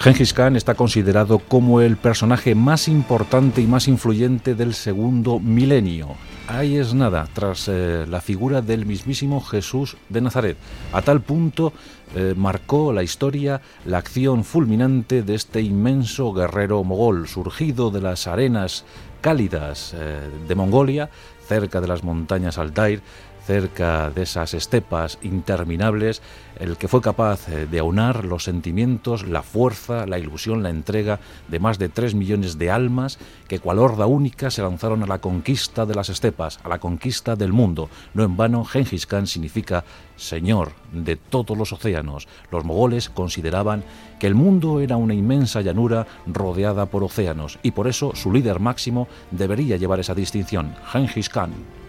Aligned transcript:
Gengis 0.00 0.32
Khan 0.32 0.54
está 0.54 0.76
considerado 0.76 1.40
como 1.40 1.80
el 1.80 1.96
personaje 1.96 2.54
más 2.54 2.86
importante 2.86 3.60
y 3.60 3.66
más 3.66 3.88
influyente 3.88 4.54
del 4.54 4.74
segundo 4.74 5.40
milenio. 5.40 6.10
Ahí 6.46 6.76
es 6.76 6.94
nada, 6.94 7.28
tras 7.34 7.66
eh, 7.66 8.06
la 8.08 8.20
figura 8.20 8.62
del 8.62 8.86
mismísimo 8.86 9.40
Jesús 9.40 9.96
de 10.08 10.20
Nazaret. 10.20 10.56
A 10.92 11.02
tal 11.02 11.20
punto 11.20 11.72
eh, 12.14 12.34
marcó 12.36 12.92
la 12.92 13.02
historia 13.02 13.60
la 13.86 13.98
acción 13.98 14.44
fulminante 14.44 15.22
de 15.22 15.34
este 15.34 15.62
inmenso 15.62 16.32
guerrero 16.32 16.84
mogol, 16.84 17.26
surgido 17.26 17.90
de 17.90 18.00
las 18.00 18.28
arenas 18.28 18.84
cálidas 19.20 19.94
eh, 19.96 20.20
de 20.46 20.54
Mongolia, 20.54 21.10
cerca 21.48 21.80
de 21.80 21.88
las 21.88 22.04
montañas 22.04 22.56
Altair, 22.56 23.02
cerca 23.48 24.10
de 24.10 24.24
esas 24.24 24.52
estepas 24.52 25.18
interminables, 25.22 26.20
el 26.60 26.76
que 26.76 26.86
fue 26.86 27.00
capaz 27.00 27.48
eh, 27.48 27.66
de 27.66 27.78
aunar 27.78 28.26
los 28.26 28.44
sentimientos, 28.44 29.26
la 29.26 29.40
fuerza, 29.40 30.04
la 30.04 30.18
ilusión, 30.18 30.62
la 30.62 30.68
entrega 30.68 31.18
de 31.48 31.58
más 31.58 31.78
de 31.78 31.88
tres 31.88 32.14
millones 32.14 32.58
de 32.58 32.70
almas 32.70 33.18
que 33.48 33.58
cual 33.58 33.78
horda 33.78 34.04
única 34.04 34.50
se 34.50 34.60
lanzaron 34.60 35.02
a 35.02 35.06
la 35.06 35.22
conquista 35.22 35.86
de 35.86 35.94
las 35.94 36.10
estepas, 36.10 36.60
a 36.62 36.68
la 36.68 36.78
conquista 36.78 37.36
del 37.36 37.54
mundo. 37.54 37.88
No 38.12 38.22
en 38.22 38.36
vano, 38.36 38.66
Genghis 38.66 39.06
Khan 39.06 39.26
significa 39.26 39.82
señor 40.16 40.72
de 40.92 41.16
todos 41.16 41.56
los 41.56 41.72
océanos. 41.72 42.28
Los 42.52 42.66
mogoles 42.66 43.08
consideraban 43.08 43.82
que 44.20 44.26
el 44.26 44.34
mundo 44.34 44.80
era 44.80 44.98
una 44.98 45.14
inmensa 45.14 45.62
llanura 45.62 46.06
rodeada 46.26 46.84
por 46.84 47.02
océanos 47.02 47.58
y 47.62 47.70
por 47.70 47.88
eso 47.88 48.14
su 48.14 48.30
líder 48.30 48.60
máximo 48.60 49.08
debería 49.30 49.78
llevar 49.78 50.00
esa 50.00 50.14
distinción, 50.14 50.74
Genghis 50.92 51.30
Khan. 51.30 51.87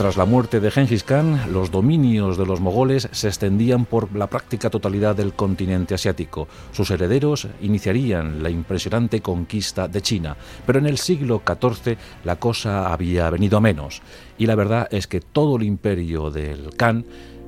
Tras 0.00 0.16
la 0.16 0.24
muerte 0.24 0.60
de 0.60 0.70
Genghis 0.70 1.04
Khan, 1.04 1.52
los 1.52 1.70
dominios 1.70 2.38
de 2.38 2.46
los 2.46 2.58
mogoles 2.58 3.10
se 3.12 3.28
extendían 3.28 3.84
por 3.84 4.16
la 4.16 4.28
práctica 4.28 4.70
totalidad 4.70 5.14
del 5.14 5.34
continente 5.34 5.92
asiático. 5.92 6.48
Sus 6.72 6.90
herederos 6.90 7.48
iniciarían 7.60 8.42
la 8.42 8.48
impresionante 8.48 9.20
conquista 9.20 9.88
de 9.88 10.00
China, 10.00 10.38
pero 10.64 10.78
en 10.78 10.86
el 10.86 10.96
siglo 10.96 11.42
XIV 11.46 11.98
la 12.24 12.36
cosa 12.36 12.90
había 12.94 13.28
venido 13.28 13.58
a 13.58 13.60
menos, 13.60 14.00
y 14.38 14.46
la 14.46 14.54
verdad 14.54 14.88
es 14.90 15.06
que 15.06 15.20
todo 15.20 15.56
el 15.56 15.64
imperio 15.64 16.30
del 16.30 16.74
Khan 16.74 17.04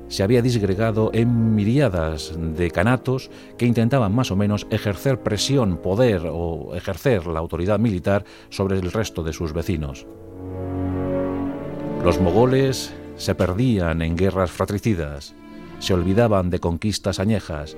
se 0.07 0.21
había 0.21 0.43
disgregado 0.43 1.09
en 1.11 1.55
miriadas 1.55 2.33
de 2.37 2.69
canatos 2.69 3.31
que 3.57 3.65
intentaban 3.65 4.13
más 4.13 4.29
o 4.29 4.35
menos 4.35 4.67
ejercer 4.69 5.23
presión, 5.23 5.77
poder 5.77 6.21
o 6.31 6.75
ejercer 6.75 7.25
la 7.25 7.39
autoridad 7.39 7.79
militar 7.79 8.25
sobre 8.49 8.77
el 8.77 8.91
resto 8.91 9.23
de 9.23 9.33
sus 9.33 9.53
vecinos. 9.53 10.05
Los 12.03 12.19
mogoles 12.19 12.93
se 13.15 13.33
perdían 13.33 14.01
en 14.01 14.17
guerras 14.17 14.51
fratricidas, 14.51 15.33
se 15.79 15.93
olvidaban 15.93 16.49
de 16.49 16.59
conquistas 16.59 17.17
añejas, 17.17 17.77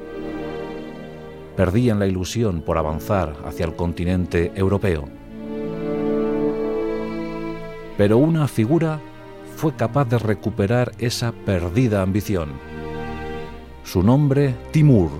perdían 1.56 2.00
la 2.00 2.08
ilusión 2.08 2.64
por 2.64 2.80
avanzar 2.80 3.36
hacia 3.46 3.68
el 3.68 3.76
continente 3.76 4.52
europeo. 4.56 5.08
Pero 8.00 8.18
una 8.18 8.48
figura 8.48 9.00
fue 9.58 9.76
capaz 9.76 10.06
de 10.06 10.18
recuperar 10.18 10.94
esa 10.98 11.32
perdida 11.32 12.02
ambición. 12.02 12.54
Su 13.84 14.02
nombre, 14.02 14.56
Timur. 14.72 15.12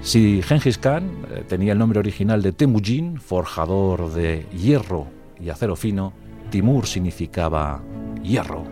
Si 0.00 0.40
Genghis 0.40 0.78
Khan 0.78 1.10
eh, 1.30 1.44
tenía 1.46 1.72
el 1.72 1.78
nombre 1.78 1.98
original 1.98 2.40
de 2.40 2.52
Temujin, 2.52 3.18
forjador 3.20 4.10
de 4.14 4.46
hierro 4.56 5.08
y 5.38 5.50
acero 5.50 5.76
fino, 5.76 6.14
Timur 6.56 6.86
significaba 6.86 7.82
hierro. 8.22 8.64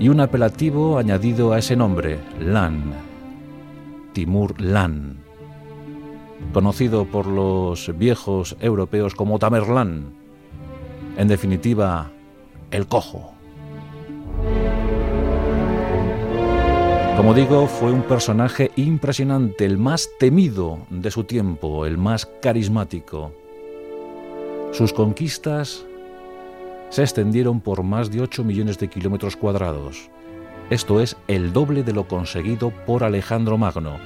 Y 0.00 0.08
un 0.08 0.18
apelativo 0.18 0.98
añadido 0.98 1.52
a 1.52 1.60
ese 1.60 1.76
nombre, 1.76 2.18
Lan. 2.40 2.92
Timur 4.12 4.60
Lan. 4.60 5.18
Conocido 6.52 7.04
por 7.04 7.28
los 7.28 7.96
viejos 7.96 8.56
europeos 8.58 9.14
como 9.14 9.38
Tamerlán. 9.38 10.06
En 11.16 11.28
definitiva, 11.28 12.10
el 12.72 12.88
cojo. 12.88 13.32
Como 17.16 17.34
digo, 17.34 17.68
fue 17.68 17.92
un 17.92 18.02
personaje 18.02 18.72
impresionante, 18.74 19.64
el 19.64 19.78
más 19.78 20.10
temido 20.18 20.80
de 20.90 21.12
su 21.12 21.22
tiempo, 21.22 21.86
el 21.86 21.98
más 21.98 22.26
carismático. 22.26 23.41
Sus 24.72 24.94
conquistas 24.94 25.84
se 26.88 27.02
extendieron 27.02 27.60
por 27.60 27.82
más 27.82 28.10
de 28.10 28.22
8 28.22 28.42
millones 28.42 28.78
de 28.78 28.88
kilómetros 28.88 29.36
cuadrados. 29.36 30.08
Esto 30.70 31.02
es 31.02 31.18
el 31.28 31.52
doble 31.52 31.82
de 31.82 31.92
lo 31.92 32.08
conseguido 32.08 32.70
por 32.86 33.04
Alejandro 33.04 33.58
Magno, 33.58 33.98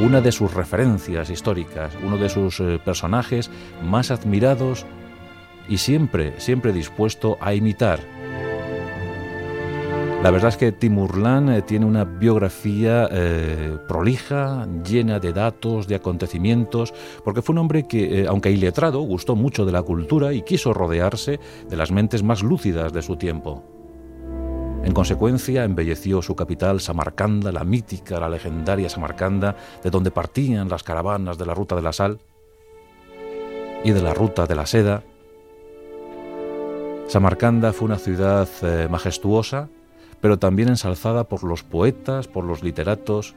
una 0.00 0.22
de 0.22 0.32
sus 0.32 0.54
referencias 0.54 1.28
históricas, 1.28 1.92
uno 2.02 2.16
de 2.16 2.30
sus 2.30 2.60
eh, 2.60 2.80
personajes 2.82 3.50
más 3.84 4.10
admirados 4.10 4.86
y 5.68 5.76
siempre, 5.76 6.40
siempre 6.40 6.72
dispuesto 6.72 7.36
a 7.42 7.52
imitar 7.52 8.00
la 10.22 10.30
verdad 10.32 10.48
es 10.48 10.56
que 10.56 10.72
Timurlan 10.72 11.50
eh, 11.50 11.62
tiene 11.62 11.86
una 11.86 12.04
biografía 12.04 13.08
eh, 13.12 13.78
prolija, 13.86 14.66
llena 14.84 15.20
de 15.20 15.32
datos, 15.32 15.86
de 15.86 15.94
acontecimientos, 15.94 16.92
porque 17.24 17.42
fue 17.42 17.52
un 17.52 17.58
hombre 17.58 17.86
que, 17.86 18.22
eh, 18.22 18.26
aunque 18.26 18.50
iletrado, 18.50 19.00
gustó 19.00 19.36
mucho 19.36 19.64
de 19.64 19.72
la 19.72 19.82
cultura 19.82 20.32
y 20.32 20.42
quiso 20.42 20.74
rodearse 20.74 21.38
de 21.68 21.76
las 21.76 21.92
mentes 21.92 22.22
más 22.22 22.42
lúcidas 22.42 22.92
de 22.92 23.02
su 23.02 23.16
tiempo. 23.16 23.62
En 24.82 24.92
consecuencia, 24.92 25.64
embelleció 25.64 26.22
su 26.22 26.34
capital, 26.34 26.80
Samarcanda, 26.80 27.52
la 27.52 27.64
mítica, 27.64 28.18
la 28.18 28.28
legendaria 28.28 28.88
Samarcanda, 28.88 29.54
de 29.84 29.90
donde 29.90 30.10
partían 30.10 30.68
las 30.68 30.82
caravanas 30.82 31.38
de 31.38 31.46
la 31.46 31.54
ruta 31.54 31.76
de 31.76 31.82
la 31.82 31.92
sal 31.92 32.18
y 33.84 33.92
de 33.92 34.02
la 34.02 34.14
ruta 34.14 34.46
de 34.46 34.54
la 34.56 34.66
seda. 34.66 35.02
Samarcanda 37.06 37.72
fue 37.72 37.86
una 37.86 37.98
ciudad 37.98 38.48
majestuosa, 38.90 39.68
pero 40.26 40.40
también 40.40 40.70
ensalzada 40.70 41.22
por 41.22 41.44
los 41.44 41.62
poetas, 41.62 42.26
por 42.26 42.42
los 42.42 42.64
literatos, 42.64 43.36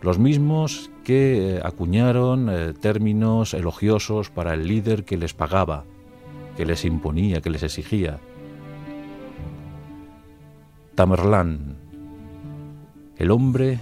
los 0.00 0.18
mismos 0.18 0.90
que 1.04 1.58
eh, 1.58 1.60
acuñaron 1.62 2.48
eh, 2.50 2.72
términos 2.72 3.54
elogiosos 3.54 4.28
para 4.28 4.54
el 4.54 4.66
líder 4.66 5.04
que 5.04 5.16
les 5.16 5.32
pagaba, 5.32 5.84
que 6.56 6.66
les 6.66 6.84
imponía, 6.84 7.40
que 7.40 7.50
les 7.50 7.62
exigía. 7.62 8.18
Tamerlán, 10.96 11.76
el 13.16 13.30
hombre 13.30 13.78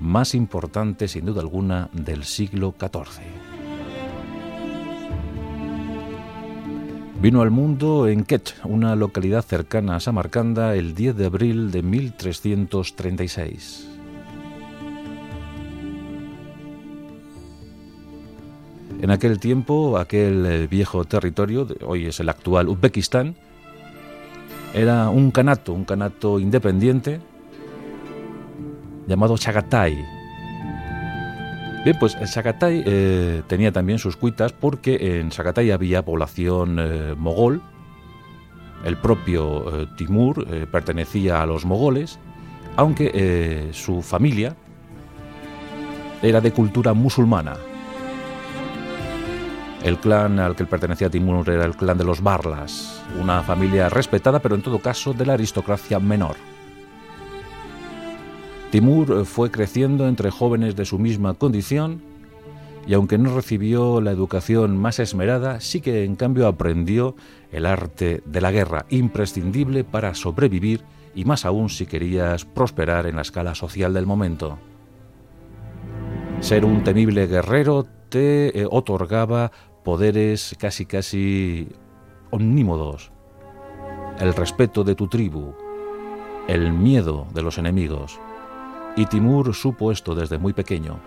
más 0.00 0.34
importante 0.34 1.06
sin 1.06 1.24
duda 1.24 1.40
alguna 1.40 1.88
del 1.92 2.24
siglo 2.24 2.74
XIV. 2.76 3.53
Vino 7.24 7.40
al 7.40 7.50
mundo 7.50 8.06
en 8.06 8.24
Ket, 8.24 8.54
una 8.64 8.94
localidad 8.94 9.42
cercana 9.42 9.96
a 9.96 10.00
Samarcanda, 10.00 10.76
el 10.76 10.94
10 10.94 11.16
de 11.16 11.24
abril 11.24 11.70
de 11.70 11.82
1336. 11.82 13.88
En 19.00 19.10
aquel 19.10 19.40
tiempo, 19.40 19.96
aquel 19.96 20.44
eh, 20.44 20.66
viejo 20.66 21.06
territorio, 21.06 21.66
hoy 21.86 22.04
es 22.04 22.20
el 22.20 22.28
actual 22.28 22.68
Uzbekistán, 22.68 23.36
era 24.74 25.08
un 25.08 25.30
canato, 25.30 25.72
un 25.72 25.86
canato 25.86 26.38
independiente 26.38 27.22
llamado 29.06 29.38
Chagatai, 29.38 29.96
Bien, 31.84 31.98
pues 31.98 32.16
Shakatai 32.18 32.82
eh, 32.86 33.42
tenía 33.46 33.70
también 33.70 33.98
sus 33.98 34.16
cuitas 34.16 34.54
porque 34.54 35.18
en 35.20 35.28
Shakatai 35.28 35.70
había 35.70 36.02
población 36.02 36.78
eh, 36.80 37.14
mogol. 37.14 37.60
El 38.86 38.96
propio 38.96 39.82
eh, 39.82 39.86
Timur 39.94 40.46
pertenecía 40.68 41.42
a 41.42 41.46
los 41.46 41.66
mogoles, 41.66 42.18
aunque 42.76 43.68
su 43.72 44.00
familia 44.00 44.56
era 46.22 46.40
de 46.40 46.52
cultura 46.52 46.94
musulmana. 46.94 47.54
El 49.82 49.98
clan 49.98 50.38
al 50.38 50.56
que 50.56 50.64
pertenecía 50.64 51.10
Timur 51.10 51.48
era 51.50 51.66
el 51.66 51.76
clan 51.76 51.98
de 51.98 52.04
los 52.04 52.22
Barlas, 52.22 53.02
una 53.20 53.42
familia 53.42 53.90
respetada, 53.90 54.38
pero 54.38 54.54
en 54.54 54.62
todo 54.62 54.78
caso 54.78 55.12
de 55.12 55.26
la 55.26 55.34
aristocracia 55.34 56.00
menor. 56.00 56.36
Timur 58.74 59.24
fue 59.24 59.52
creciendo 59.52 60.08
entre 60.08 60.32
jóvenes 60.32 60.74
de 60.74 60.84
su 60.84 60.98
misma 60.98 61.34
condición 61.34 62.02
y 62.88 62.94
aunque 62.94 63.18
no 63.18 63.32
recibió 63.32 64.00
la 64.00 64.10
educación 64.10 64.76
más 64.76 64.98
esmerada, 64.98 65.60
sí 65.60 65.80
que 65.80 66.02
en 66.02 66.16
cambio 66.16 66.48
aprendió 66.48 67.14
el 67.52 67.66
arte 67.66 68.20
de 68.26 68.40
la 68.40 68.50
guerra, 68.50 68.84
imprescindible 68.90 69.84
para 69.84 70.12
sobrevivir 70.14 70.82
y 71.14 71.24
más 71.24 71.44
aún 71.44 71.70
si 71.70 71.86
querías 71.86 72.46
prosperar 72.46 73.06
en 73.06 73.14
la 73.14 73.22
escala 73.22 73.54
social 73.54 73.94
del 73.94 74.06
momento. 74.06 74.58
Ser 76.40 76.64
un 76.64 76.82
temible 76.82 77.28
guerrero 77.28 77.86
te 78.08 78.58
eh, 78.58 78.66
otorgaba 78.68 79.52
poderes 79.84 80.56
casi 80.58 80.84
casi 80.84 81.68
omnímodos, 82.32 83.12
el 84.18 84.34
respeto 84.34 84.82
de 84.82 84.96
tu 84.96 85.06
tribu, 85.06 85.54
el 86.48 86.72
miedo 86.72 87.28
de 87.32 87.42
los 87.42 87.56
enemigos. 87.58 88.18
Y 88.96 89.06
Timur 89.06 89.54
supo 89.54 89.90
esto 89.90 90.14
desde 90.14 90.38
muy 90.38 90.52
pequeño. 90.52 90.98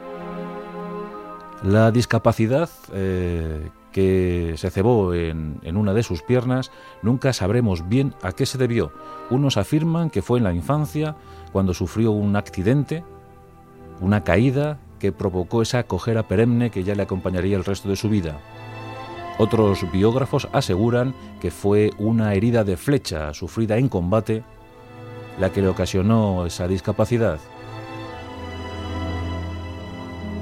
La 1.64 1.92
discapacidad 1.92 2.70
eh, 2.92 3.70
que 3.92 4.54
se 4.58 4.70
cebó 4.70 5.14
en, 5.14 5.60
en, 5.64 5.78
una 5.78 5.94
de 5.94 6.04
sus 6.04 6.22
piernas 6.22 6.72
nunca 7.02 7.34
sabremos 7.34 7.88
bien 7.88 8.14
a 8.22 8.32
qué 8.32 8.46
se 8.46 8.58
debió. 8.58 8.92
Unos 9.30 9.58
afirman 9.58 10.10
que 10.10 10.22
fue 10.22 10.38
en 10.38 10.44
la 10.44 10.54
infancia, 10.54 11.16
cuando 11.52 11.74
sufrió 11.74 12.12
un 12.12 12.36
accidente, 12.36 13.04
una 14.02 14.24
caída 14.24 14.80
que 15.00 15.12
provocó 15.12 15.62
esa 15.62 15.84
cojera 15.84 16.28
perenne 16.28 16.70
que 16.70 16.84
ya 16.84 16.96
le 16.96 17.04
acompañaría 17.04 17.58
el 17.58 17.66
resto 17.66 17.90
de 17.90 17.96
su 17.96 18.10
vida. 18.10 18.40
Otros 19.40 19.86
biógrafos 19.92 20.48
aseguran 20.52 21.14
que 21.40 21.52
fue 21.52 21.92
una 22.00 22.34
herida 22.34 22.64
de 22.64 22.76
flecha 22.76 23.34
sufrida 23.34 23.78
en 23.78 23.88
combate 23.88 24.44
la 25.40 25.52
que 25.52 25.62
le 25.62 25.68
ocasionó 25.68 26.46
esa 26.46 26.68
discapacidad. 26.68 27.40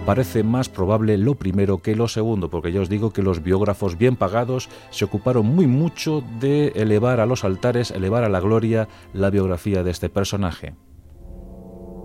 Parece 0.05 0.43
más 0.43 0.69
probable 0.69 1.17
lo 1.17 1.33
primero 1.33 1.79
que 1.79 1.95
lo 1.95 2.07
segundo, 2.07 2.51
porque 2.51 2.71
ya 2.71 2.79
os 2.79 2.89
digo 2.89 3.11
que 3.11 3.23
los 3.23 3.41
biógrafos 3.41 3.97
bien 3.97 4.15
pagados 4.15 4.69
se 4.91 5.03
ocuparon 5.03 5.47
muy 5.47 5.65
mucho 5.65 6.23
de 6.39 6.67
elevar 6.75 7.19
a 7.19 7.25
los 7.25 7.43
altares, 7.43 7.89
elevar 7.89 8.23
a 8.23 8.29
la 8.29 8.39
gloria 8.39 8.87
la 9.13 9.31
biografía 9.31 9.83
de 9.83 9.89
este 9.89 10.09
personaje. 10.09 10.75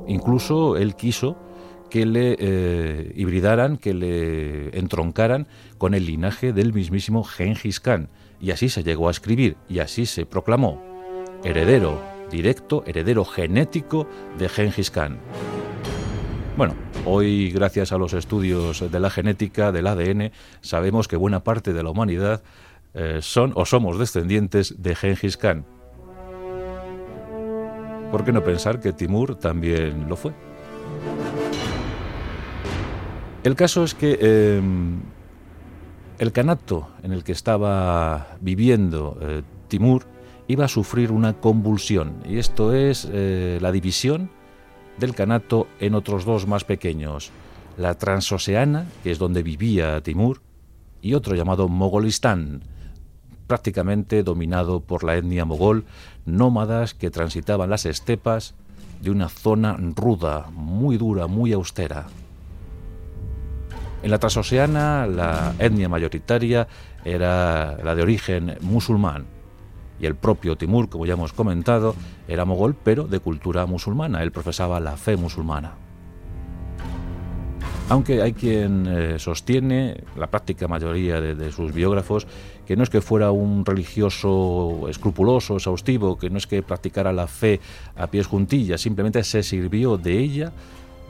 Incluso 0.07 0.79
él 0.79 0.97
quiso 0.97 1.37
que 1.91 2.07
le 2.07 2.37
eh, 2.39 3.13
hibridaran, 3.17 3.77
que 3.77 3.93
le 3.93 4.79
entroncaran 4.79 5.47
con 5.77 5.93
el 5.93 6.07
linaje 6.07 6.55
del 6.55 6.73
mismísimo 6.73 7.23
Genghis 7.23 7.81
Khan. 7.81 8.09
Y 8.41 8.53
así 8.53 8.71
se 8.71 8.83
llegó 8.83 9.09
a 9.09 9.11
escribir, 9.11 9.59
y 9.69 9.81
así 9.81 10.07
se 10.07 10.25
proclamó, 10.25 10.81
heredero 11.45 12.01
directo, 12.31 12.83
heredero 12.87 13.27
genético 13.27 14.07
de 14.39 14.49
Genghis 14.49 14.91
Khan. 14.91 15.19
Bueno, 16.57 16.75
hoy 17.05 17.51
gracias 17.51 17.93
a 17.93 17.99
los 17.99 18.13
estudios 18.13 18.91
de 18.91 19.01
la 19.01 19.11
genética, 19.11 19.73
del 19.73 19.87
ADN, 19.87 20.33
sabemos 20.61 21.09
que 21.09 21.17
buena 21.17 21.45
parte 21.45 21.73
de 21.73 21.83
la 21.83 21.91
humanidad 21.91 22.43
eh, 22.95 23.19
son 23.23 23.53
o 23.55 23.65
somos 23.65 23.99
descendientes 23.99 24.83
de 24.83 24.95
Genghis 24.95 25.37
Khan. 25.37 25.65
¿Por 28.11 28.25
qué 28.25 28.33
no 28.33 28.43
pensar 28.43 28.81
que 28.81 28.93
Timur 28.93 29.37
también 29.37 30.09
lo 30.09 30.17
fue? 30.17 30.33
El 33.45 33.55
caso 33.55 33.85
es 33.85 33.95
que 33.95 34.19
em, 34.21 35.01
el 36.19 36.33
canato 36.33 36.89
en 37.03 37.13
el 37.13 37.25
que 37.25 37.33
estaba 37.33 38.37
viviendo 38.41 39.17
eh, 39.23 39.43
Timur 39.69 40.05
iba 40.49 40.65
a 40.65 40.69
sufrir 40.69 41.13
una 41.13 41.35
convulsión, 41.35 42.23
y 42.29 42.39
esto 42.39 42.75
es 42.75 43.09
eh, 43.13 43.59
la 43.61 43.71
división 43.71 44.31
del 44.99 45.15
canato 45.15 45.67
en 45.81 45.95
otros 45.95 46.25
dos 46.25 46.47
más 46.47 46.65
pequeños, 46.65 47.31
la 47.77 47.95
transoceana, 47.95 48.87
que 49.03 49.11
es 49.11 49.19
donde 49.19 49.43
vivía 49.43 50.01
Timur, 50.03 50.41
y 51.03 51.15
otro 51.15 51.35
llamado 51.35 51.69
Mogolistán, 51.69 52.63
prácticamente 53.47 54.23
dominado 54.23 54.81
por 54.81 55.03
la 55.03 55.17
etnia 55.17 55.45
mogol, 55.45 55.85
nómadas 56.27 56.95
que 56.95 57.11
transitaban 57.11 57.71
las 57.71 57.87
estepas 57.87 58.55
de 59.01 59.11
una 59.11 59.29
zona 59.29 59.77
ruda, 59.97 60.47
muy 60.53 60.99
dura, 60.99 61.27
muy 61.27 61.53
austera. 61.53 62.07
En 64.03 64.11
la 64.11 64.19
transoceana 64.19 65.07
la 65.07 65.55
etnia 65.59 65.89
mayoritaria 65.89 66.69
era 67.05 67.79
la 67.83 67.95
de 67.95 68.03
origen 68.03 68.57
musulmán 68.61 69.40
y 70.01 70.07
el 70.07 70.15
propio 70.15 70.57
Timur, 70.57 70.89
como 70.89 71.07
ya 71.07 71.15
hemos 71.15 71.33
comentado, 71.33 71.95
era 72.27 72.45
mogol 72.45 72.75
pero 72.83 73.05
de 73.05 73.21
cultura 73.21 73.67
musulmana, 73.67 74.23
él 74.23 74.33
profesaba 74.33 74.81
la 74.81 74.97
fe 74.97 75.17
musulmana. 75.17 75.75
Aunque 77.91 78.23
hay 78.23 78.35
quien 78.35 78.87
eh, 78.87 79.19
sostiene, 79.19 80.05
la 80.17 80.29
práctica 80.29 80.69
mayoría 80.69 81.21
de, 81.21 81.51
sus 81.51 81.75
biógrafos, 81.75 82.25
que 82.65 82.77
no 82.77 82.85
es 82.85 82.89
que 82.89 83.01
fuera 83.01 83.33
un 83.33 83.67
religioso 83.67 84.87
escrupuloso, 84.89 85.57
exhaustivo, 85.57 86.17
que 86.17 86.31
no 86.31 86.39
es 86.39 86.47
que 86.47 86.63
practicara 86.63 87.13
la 87.13 87.27
fe 87.27 87.59
a 87.97 88.07
pies 88.07 88.29
juntillas, 88.29 88.81
simplemente 88.81 89.25
se 89.25 89.43
sirvió 89.43 89.97
de 89.97 90.19
ella 90.19 90.53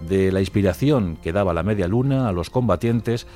de 0.09 0.33
la 0.33 0.41
inspiración 0.41 1.19
que 1.23 1.33
daba 1.33 1.53
la 1.53 1.63
media 1.63 1.87
luna 1.87 2.29
a 2.29 2.33
los 2.33 2.49
combatientes 2.49 3.27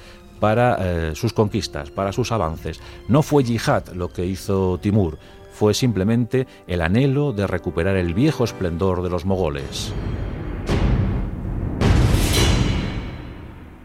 para 0.40 0.78
eh, 0.80 1.14
sus 1.14 1.34
conquistas, 1.34 1.90
para 1.90 2.12
sus 2.12 2.32
avances. 2.32 2.80
No 3.08 3.22
fue 3.22 3.44
yihad 3.44 3.88
lo 3.88 4.10
que 4.10 4.24
hizo 4.24 4.78
Timur, 4.78 5.18
fue 5.54 5.72
simplemente 5.72 6.48
el 6.66 6.82
anhelo 6.82 7.32
de 7.32 7.46
recuperar 7.46 7.96
el 7.96 8.12
viejo 8.12 8.42
esplendor 8.42 9.02
de 9.02 9.10
los 9.10 9.24
mogoles. 9.24 9.94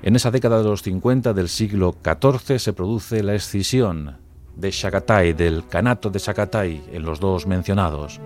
En 0.01 0.15
esa 0.15 0.31
década 0.31 0.57
de 0.57 0.63
los 0.63 0.81
50 0.81 1.33
del 1.33 1.47
siglo 1.47 1.95
XIV 2.03 2.57
se 2.57 2.73
produce 2.73 3.21
la 3.21 3.35
escisión 3.35 4.17
de 4.55 4.71
Shagatai, 4.71 5.33
del 5.33 5.67
Kanato 5.67 6.09
de 6.09 6.17
Shagatai, 6.17 6.85
en 6.91 7.03
los 7.03 7.19
dos 7.19 7.45
mencionados. 7.45 8.19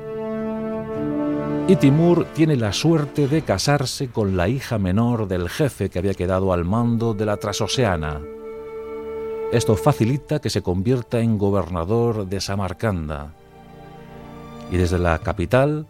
Y 1.67 1.75
Timur 1.75 2.25
tiene 2.33 2.55
la 2.55 2.71
suerte 2.71 3.27
de 3.27 3.41
casarse 3.41 4.07
con 4.09 4.37
la 4.37 4.47
hija 4.47 4.77
menor 4.77 5.27
del 5.27 5.49
jefe 5.49 5.89
que 5.89 5.99
había 5.99 6.13
quedado 6.13 6.53
al 6.53 6.63
mando 6.63 7.13
de 7.13 7.25
la 7.25 7.37
Trasoceana. 7.37 8.21
Esto 9.53 9.75
facilita 9.75 10.39
que 10.39 10.49
se 10.49 10.63
convierta 10.63 11.19
en 11.19 11.37
gobernador 11.37 12.25
de 12.27 12.41
Samarcanda. 12.41 13.35
Y 14.71 14.77
desde 14.77 14.97
la 14.97 15.19
capital 15.19 15.85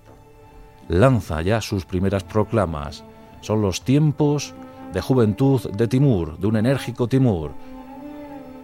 lanza 0.90 1.42
ya 1.42 1.62
sus 1.62 1.86
primeras 1.86 2.26
proclamas. 2.26 3.06
Son 3.40 3.62
los 3.62 3.86
tiempos 3.86 4.54
de 4.92 5.00
juventud 5.00 5.62
de 5.72 5.88
Timur, 5.88 6.38
de 6.40 6.48
un 6.48 6.58
enérgico 6.58 7.08
Timur. 7.08 7.52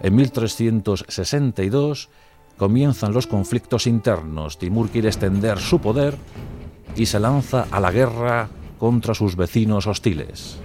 En 0.04 0.18
1362 0.18 2.10
comienzan 2.58 3.14
los 3.14 3.26
conflictos 3.26 3.88
internos. 3.88 4.58
Timur 4.58 4.90
quiere 4.90 5.08
extender 5.08 5.60
su 5.60 5.80
poder 5.80 6.18
y 6.98 7.06
se 7.06 7.22
lanza 7.22 7.68
a 7.72 7.80
la 7.80 7.94
guerra 7.94 8.50
contra 8.78 9.14
sus 9.14 9.38
vecinos 9.38 9.88
hostiles. 9.88 10.60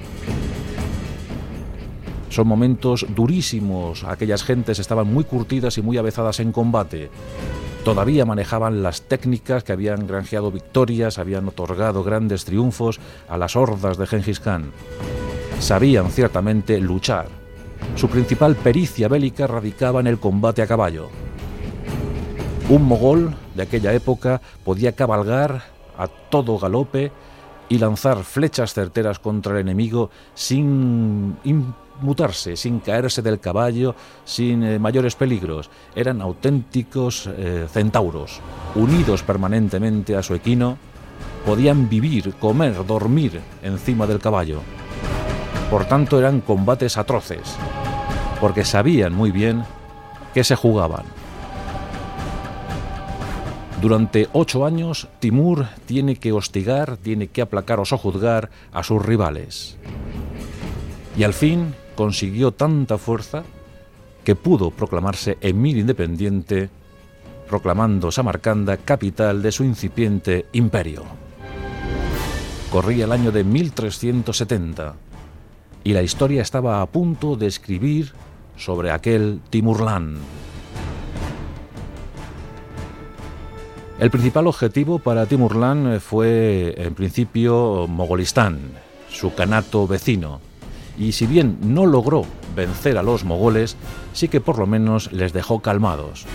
Son 2.34 2.48
momentos 2.48 3.06
durísimos, 3.14 4.02
aquellas 4.02 4.42
gentes 4.42 4.80
estaban 4.80 5.06
muy 5.06 5.22
curtidas 5.22 5.78
y 5.78 5.82
muy 5.82 5.98
avezadas 5.98 6.40
en 6.40 6.50
combate. 6.50 7.08
Todavía 7.84 8.26
manejaban 8.26 8.82
las 8.82 9.02
técnicas 9.02 9.62
que 9.62 9.70
habían 9.70 10.08
granjeado 10.08 10.50
victorias, 10.50 11.20
habían 11.20 11.46
otorgado 11.46 12.02
grandes 12.02 12.44
triunfos 12.44 12.98
a 13.28 13.38
las 13.38 13.54
hordas 13.54 13.98
de 13.98 14.08
Genghis 14.08 14.40
Khan. 14.40 14.72
Sabían 15.60 16.10
ciertamente 16.10 16.80
luchar. 16.80 17.28
Su 17.94 18.08
principal 18.08 18.56
pericia 18.56 19.06
bélica 19.06 19.46
radicaba 19.46 20.00
en 20.00 20.08
el 20.08 20.18
combate 20.18 20.60
a 20.60 20.66
caballo. 20.66 21.10
Un 22.68 22.82
mogol 22.82 23.32
de 23.54 23.62
aquella 23.62 23.92
época 23.92 24.40
podía 24.64 24.90
cabalgar 24.90 25.62
a 25.96 26.08
todo 26.08 26.58
galope 26.58 27.12
y 27.68 27.78
lanzar 27.78 28.24
flechas 28.24 28.74
certeras 28.74 29.20
contra 29.20 29.52
el 29.52 29.60
enemigo 29.60 30.10
sin 30.34 31.36
inmutarse, 32.00 32.56
sin 32.56 32.80
caerse 32.80 33.22
del 33.22 33.40
caballo, 33.40 33.94
sin 34.24 34.62
eh, 34.62 34.78
mayores 34.78 35.14
peligros. 35.14 35.70
Eran 35.94 36.20
auténticos 36.20 37.26
eh, 37.26 37.66
centauros, 37.70 38.40
unidos 38.74 39.22
permanentemente 39.22 40.16
a 40.16 40.22
su 40.22 40.34
equino, 40.34 40.78
podían 41.44 41.88
vivir, 41.88 42.34
comer, 42.34 42.84
dormir 42.86 43.40
encima 43.62 44.06
del 44.06 44.20
caballo. 44.20 44.60
Por 45.70 45.84
tanto 45.86 46.18
eran 46.18 46.40
combates 46.40 46.96
atroces, 46.96 47.56
porque 48.40 48.64
sabían 48.64 49.14
muy 49.14 49.30
bien 49.30 49.64
que 50.32 50.44
se 50.44 50.56
jugaban. 50.56 51.04
Durante 53.80 54.28
ocho 54.32 54.64
años, 54.64 55.08
Timur 55.20 55.66
tiene 55.84 56.16
que 56.16 56.32
hostigar, 56.32 56.96
tiene 56.96 57.28
que 57.28 57.42
aplacar 57.42 57.80
o 57.80 57.84
sojuzgar 57.84 58.48
a 58.72 58.82
sus 58.82 59.04
rivales. 59.04 59.76
Y 61.16 61.22
al 61.22 61.34
fin 61.34 61.74
consiguió 61.94 62.52
tanta 62.52 62.98
fuerza 62.98 63.44
que 64.24 64.34
pudo 64.34 64.70
proclamarse 64.70 65.38
emir 65.40 65.76
independiente, 65.76 66.70
proclamando 67.48 68.10
Samarcanda 68.10 68.78
capital 68.78 69.42
de 69.42 69.52
su 69.52 69.64
incipiente 69.64 70.46
imperio. 70.52 71.04
Corría 72.70 73.04
el 73.04 73.12
año 73.12 73.30
de 73.30 73.44
1370 73.44 74.94
y 75.84 75.92
la 75.92 76.02
historia 76.02 76.42
estaba 76.42 76.80
a 76.80 76.86
punto 76.86 77.36
de 77.36 77.46
escribir 77.46 78.12
sobre 78.56 78.90
aquel 78.90 79.40
Timurlán. 79.50 80.16
El 83.98 84.10
principal 84.10 84.48
objetivo 84.48 84.98
para 84.98 85.26
Timurlán 85.26 86.00
fue, 86.00 86.74
en 86.76 86.94
principio, 86.94 87.86
Mogolistán, 87.88 88.72
su 89.08 89.34
canato 89.34 89.86
vecino, 89.86 90.40
y 90.98 91.12
si 91.12 91.26
bien 91.26 91.58
no 91.62 91.86
logró 91.86 92.24
vencer 92.54 92.98
a 92.98 93.02
los 93.02 93.24
mogoles, 93.24 93.76
sí 94.12 94.28
que 94.28 94.40
por 94.40 94.58
lo 94.58 94.66
menos 94.66 95.12
les 95.12 95.32
dejó 95.32 95.60
calmados. 95.60 96.26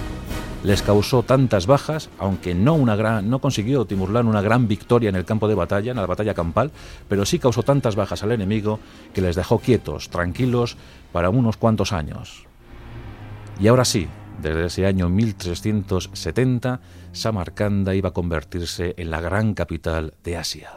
les 0.62 0.82
causó 0.82 1.24
tantas 1.24 1.68
bajas, 1.68 2.10
aunque 2.20 2.54
no, 2.54 2.74
una 2.74 2.98
gran, 2.98 3.30
no 3.30 3.40
consiguió 3.40 3.86
Timurlán 3.86 4.28
una 4.28 4.42
gran 4.42 4.68
victoria 4.68 5.08
en 5.08 5.16
el 5.16 5.24
campo 5.24 5.48
de 5.48 5.56
batalla, 5.56 5.92
en 5.92 5.98
la 5.98 6.06
batalla 6.06 6.34
campal, 6.34 6.72
pero 7.08 7.26
sí 7.26 7.40
causó 7.40 7.64
tantas 7.64 7.96
bajas 7.96 8.24
al 8.24 8.34
enemigo 8.34 8.82
que 9.14 9.22
les 9.22 9.38
dejó 9.38 9.60
quietos, 9.60 10.10
tranquilos, 10.10 10.76
para 11.14 11.30
unos 11.30 11.56
cuantos 11.56 11.94
años. 11.94 12.46
Y 13.58 13.70
ahora 13.70 13.86
sí, 13.86 14.10
desde 14.42 14.66
ese 14.66 14.86
año 14.86 15.10
1370, 15.10 16.82
Samarcanda 17.12 17.96
iba 17.96 18.10
a 18.10 18.14
convertirse 18.14 18.96
en 18.98 19.12
la 19.12 19.22
gran 19.22 19.54
capital 19.54 20.14
de 20.24 20.38
Asia. 20.38 20.72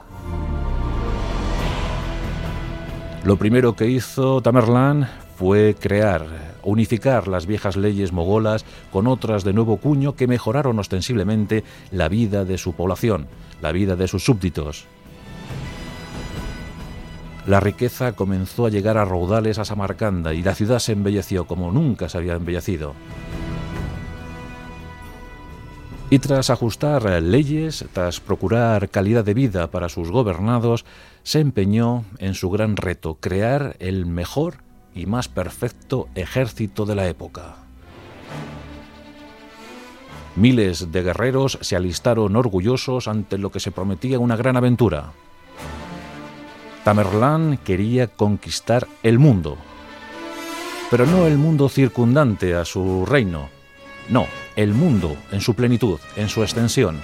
Lo 3.24 3.36
primero 3.36 3.76
que 3.76 3.86
hizo 3.86 4.42
Tamerlán 4.42 5.08
fue 5.36 5.76
crear, 5.78 6.26
unificar 6.64 7.28
las 7.28 7.46
viejas 7.46 7.76
leyes 7.76 8.10
mogolas 8.10 8.64
con 8.90 9.06
otras 9.06 9.44
de 9.44 9.52
nuevo 9.52 9.76
cuño 9.76 10.16
que 10.16 10.26
mejoraron 10.26 10.80
ostensiblemente 10.80 11.62
la 11.92 12.08
vida 12.08 12.44
de 12.44 12.58
su 12.58 12.72
población, 12.72 13.28
la 13.60 13.70
vida 13.70 13.94
de 13.94 14.08
sus 14.08 14.24
súbditos. 14.24 14.86
La 17.46 17.60
riqueza 17.60 18.12
comenzó 18.12 18.66
a 18.66 18.70
llegar 18.70 18.98
a 18.98 19.04
raudales 19.04 19.60
a 19.60 19.64
Samarcanda 19.64 20.34
y 20.34 20.42
la 20.42 20.56
ciudad 20.56 20.80
se 20.80 20.90
embelleció 20.90 21.46
como 21.46 21.70
nunca 21.70 22.08
se 22.08 22.18
había 22.18 22.34
embellecido. 22.34 22.94
Y 26.10 26.18
tras 26.18 26.50
ajustar 26.50 27.04
leyes, 27.22 27.86
tras 27.92 28.20
procurar 28.20 28.90
calidad 28.90 29.24
de 29.24 29.32
vida 29.32 29.68
para 29.68 29.88
sus 29.88 30.10
gobernados, 30.10 30.84
se 31.22 31.40
empeñó 31.40 32.04
en 32.18 32.34
su 32.34 32.50
gran 32.50 32.76
reto, 32.76 33.18
crear 33.20 33.76
el 33.78 34.06
mejor 34.06 34.56
y 34.94 35.06
más 35.06 35.28
perfecto 35.28 36.08
ejército 36.14 36.84
de 36.86 36.94
la 36.94 37.08
época. 37.08 37.56
Miles 40.34 40.90
de 40.90 41.02
guerreros 41.02 41.58
se 41.60 41.76
alistaron 41.76 42.36
orgullosos 42.36 43.06
ante 43.06 43.38
lo 43.38 43.50
que 43.50 43.60
se 43.60 43.70
prometía 43.70 44.18
una 44.18 44.36
gran 44.36 44.56
aventura. 44.56 45.12
Tamerlán 46.84 47.58
quería 47.58 48.08
conquistar 48.08 48.88
el 49.02 49.18
mundo, 49.18 49.56
pero 50.90 51.06
no 51.06 51.26
el 51.26 51.38
mundo 51.38 51.68
circundante 51.68 52.54
a 52.54 52.64
su 52.64 53.06
reino, 53.06 53.50
no, 54.08 54.26
el 54.56 54.74
mundo 54.74 55.16
en 55.30 55.40
su 55.40 55.54
plenitud, 55.54 56.00
en 56.16 56.28
su 56.28 56.42
extensión. 56.42 57.00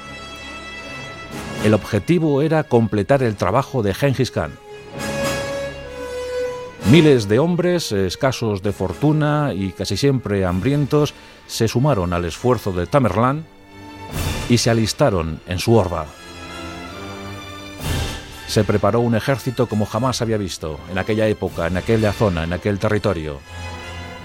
El 1.64 1.74
objetivo 1.74 2.40
era 2.42 2.64
completar 2.64 3.22
el 3.22 3.34
trabajo 3.34 3.82
de 3.82 3.92
Genghis 3.92 4.30
Khan. 4.30 4.52
Miles 6.90 7.28
de 7.28 7.38
hombres, 7.38 7.92
escasos 7.92 8.62
de 8.62 8.72
fortuna 8.72 9.52
y 9.54 9.72
casi 9.72 9.96
siempre 9.96 10.46
hambrientos, 10.46 11.12
se 11.46 11.68
sumaron 11.68 12.12
al 12.12 12.24
esfuerzo 12.24 12.72
de 12.72 12.86
Tamerlán 12.86 13.44
y 14.48 14.58
se 14.58 14.70
alistaron 14.70 15.40
en 15.46 15.58
su 15.58 15.74
horda. 15.74 16.06
Se 18.46 18.64
preparó 18.64 19.00
un 19.00 19.16
ejército 19.16 19.66
como 19.66 19.84
jamás 19.84 20.22
había 20.22 20.38
visto 20.38 20.80
en 20.90 20.96
aquella 20.96 21.26
época, 21.26 21.66
en 21.66 21.76
aquella 21.76 22.12
zona, 22.12 22.44
en 22.44 22.54
aquel 22.54 22.78
territorio. 22.78 23.40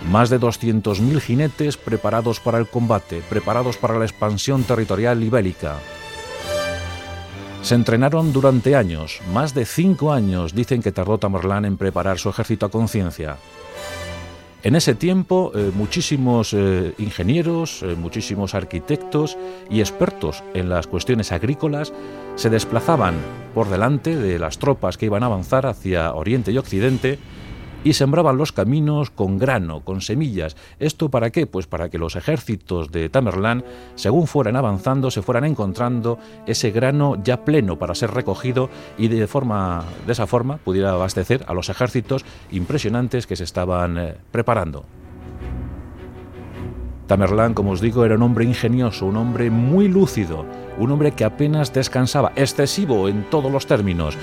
Más 0.09 0.29
de 0.29 0.39
200.000 0.39 1.19
jinetes 1.19 1.75
preparados 1.75 2.39
para 2.39 2.59
el 2.59 2.67
combate, 2.67 3.21
preparados 3.29 3.75
para 3.75 3.97
la 3.99 4.05
expansión 4.05 4.63
territorial 4.63 5.21
y 5.23 5.29
bélica. 5.29 5.79
Se 7.63 7.75
entrenaron 7.75 8.33
durante 8.33 8.75
años, 8.75 9.21
más 9.31 9.53
de 9.53 9.65
cinco 9.65 10.11
años 10.11 10.53
dicen 10.53 10.81
que 10.81 10.91
tardó 10.91 11.17
Tamerlán 11.17 11.63
en 11.63 11.77
preparar 11.77 12.19
su 12.19 12.27
ejército 12.27 12.65
a 12.65 12.69
conciencia. 12.69 13.37
En 14.63 14.75
ese 14.75 14.95
tiempo, 14.95 15.53
eh, 15.55 15.71
muchísimos 15.73 16.53
eh, 16.53 16.93
ingenieros, 16.97 17.81
eh, 17.81 17.95
muchísimos 17.95 18.53
arquitectos 18.53 19.37
y 19.69 19.79
expertos 19.79 20.43
en 20.53 20.67
las 20.67 20.87
cuestiones 20.87 21.31
agrícolas 21.31 21.93
se 22.35 22.49
desplazaban 22.49 23.15
por 23.53 23.69
delante 23.69 24.17
de 24.17 24.39
las 24.39 24.57
tropas 24.57 24.97
que 24.97 25.05
iban 25.05 25.23
a 25.23 25.27
avanzar 25.27 25.65
hacia 25.65 26.13
Oriente 26.13 26.51
y 26.51 26.57
Occidente 26.57 27.17
y 27.83 27.93
sembraban 27.93 28.37
los 28.37 28.51
caminos 28.51 29.09
con 29.09 29.37
grano, 29.37 29.81
con 29.81 30.01
semillas. 30.01 30.55
¿Esto 30.79 31.09
para 31.09 31.29
qué? 31.29 31.47
Pues 31.47 31.67
para 31.67 31.89
que 31.89 31.97
los 31.97 32.15
ejércitos 32.15 32.91
de 32.91 33.09
Tamerlán, 33.09 33.63
según 33.95 34.27
fueran 34.27 34.55
avanzando, 34.55 35.11
se 35.11 35.21
fueran 35.21 35.45
encontrando 35.45 36.19
ese 36.45 36.71
grano 36.71 37.21
ya 37.23 37.43
pleno 37.45 37.77
para 37.77 37.95
ser 37.95 38.11
recogido 38.11 38.69
y 38.97 39.07
de, 39.07 39.27
forma, 39.27 39.83
de 40.05 40.13
esa 40.13 40.27
forma 40.27 40.57
pudiera 40.57 40.91
abastecer 40.91 41.45
a 41.47 41.53
los 41.53 41.69
ejércitos 41.69 42.25
impresionantes 42.51 43.27
que 43.27 43.35
se 43.35 43.43
estaban 43.43 43.97
eh, 43.97 44.15
preparando. 44.31 44.85
Tamerlán, 47.07 47.53
como 47.53 47.71
os 47.71 47.81
digo, 47.81 48.05
era 48.05 48.15
un 48.15 48.21
hombre 48.21 48.45
ingenioso, 48.45 49.05
un 49.05 49.17
hombre 49.17 49.49
muy 49.49 49.89
lúcido, 49.89 50.45
un 50.77 50.91
hombre 50.91 51.11
que 51.11 51.25
apenas 51.25 51.73
descansaba, 51.73 52.31
excesivo 52.35 53.07
en 53.07 53.29
todos 53.29 53.51
los 53.51 53.67
términos. 53.67 54.17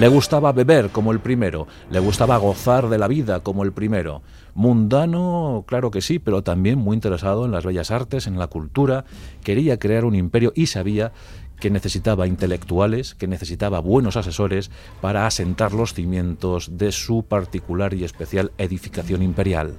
Le 0.00 0.08
gustaba 0.08 0.52
beber 0.52 0.90
como 0.90 1.12
el 1.12 1.20
primero, 1.20 1.66
le 1.90 2.00
gustaba 2.00 2.36
gozar 2.36 2.88
de 2.88 2.98
la 2.98 3.08
vida 3.08 3.40
como 3.40 3.62
el 3.62 3.72
primero. 3.72 4.22
Mundano, 4.54 5.64
claro 5.66 5.90
que 5.90 6.00
sí, 6.00 6.18
pero 6.18 6.42
también 6.42 6.78
muy 6.78 6.94
interesado 6.94 7.44
en 7.44 7.52
las 7.52 7.64
bellas 7.64 7.90
artes, 7.90 8.26
en 8.26 8.38
la 8.38 8.46
cultura, 8.46 9.04
quería 9.42 9.78
crear 9.78 10.04
un 10.04 10.14
imperio 10.14 10.52
y 10.54 10.66
sabía 10.66 11.12
que 11.60 11.70
necesitaba 11.70 12.26
intelectuales, 12.26 13.14
que 13.14 13.26
necesitaba 13.26 13.80
buenos 13.80 14.16
asesores 14.16 14.70
para 15.00 15.26
asentar 15.26 15.72
los 15.72 15.94
cimientos 15.94 16.76
de 16.78 16.92
su 16.92 17.24
particular 17.24 17.94
y 17.94 18.04
especial 18.04 18.52
edificación 18.58 19.22
imperial. 19.22 19.74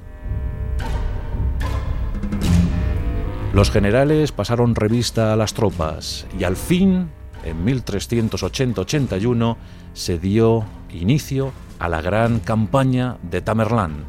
Los 3.58 3.72
generales 3.72 4.32
pasaron 4.32 4.76
revista 4.76 5.34
a 5.34 5.36
las 5.36 5.56
tropas 5.56 6.28
y 6.38 6.44
al 6.44 6.56
fin, 6.56 7.10
en 7.44 7.66
1380-81, 7.66 9.58
se 9.94 10.20
dio 10.20 10.64
inicio 10.92 11.54
a 11.80 11.90
la 11.90 12.00
gran 12.02 12.40
campaña 12.40 13.18
de 13.24 13.42
Tamerlán. 13.42 14.06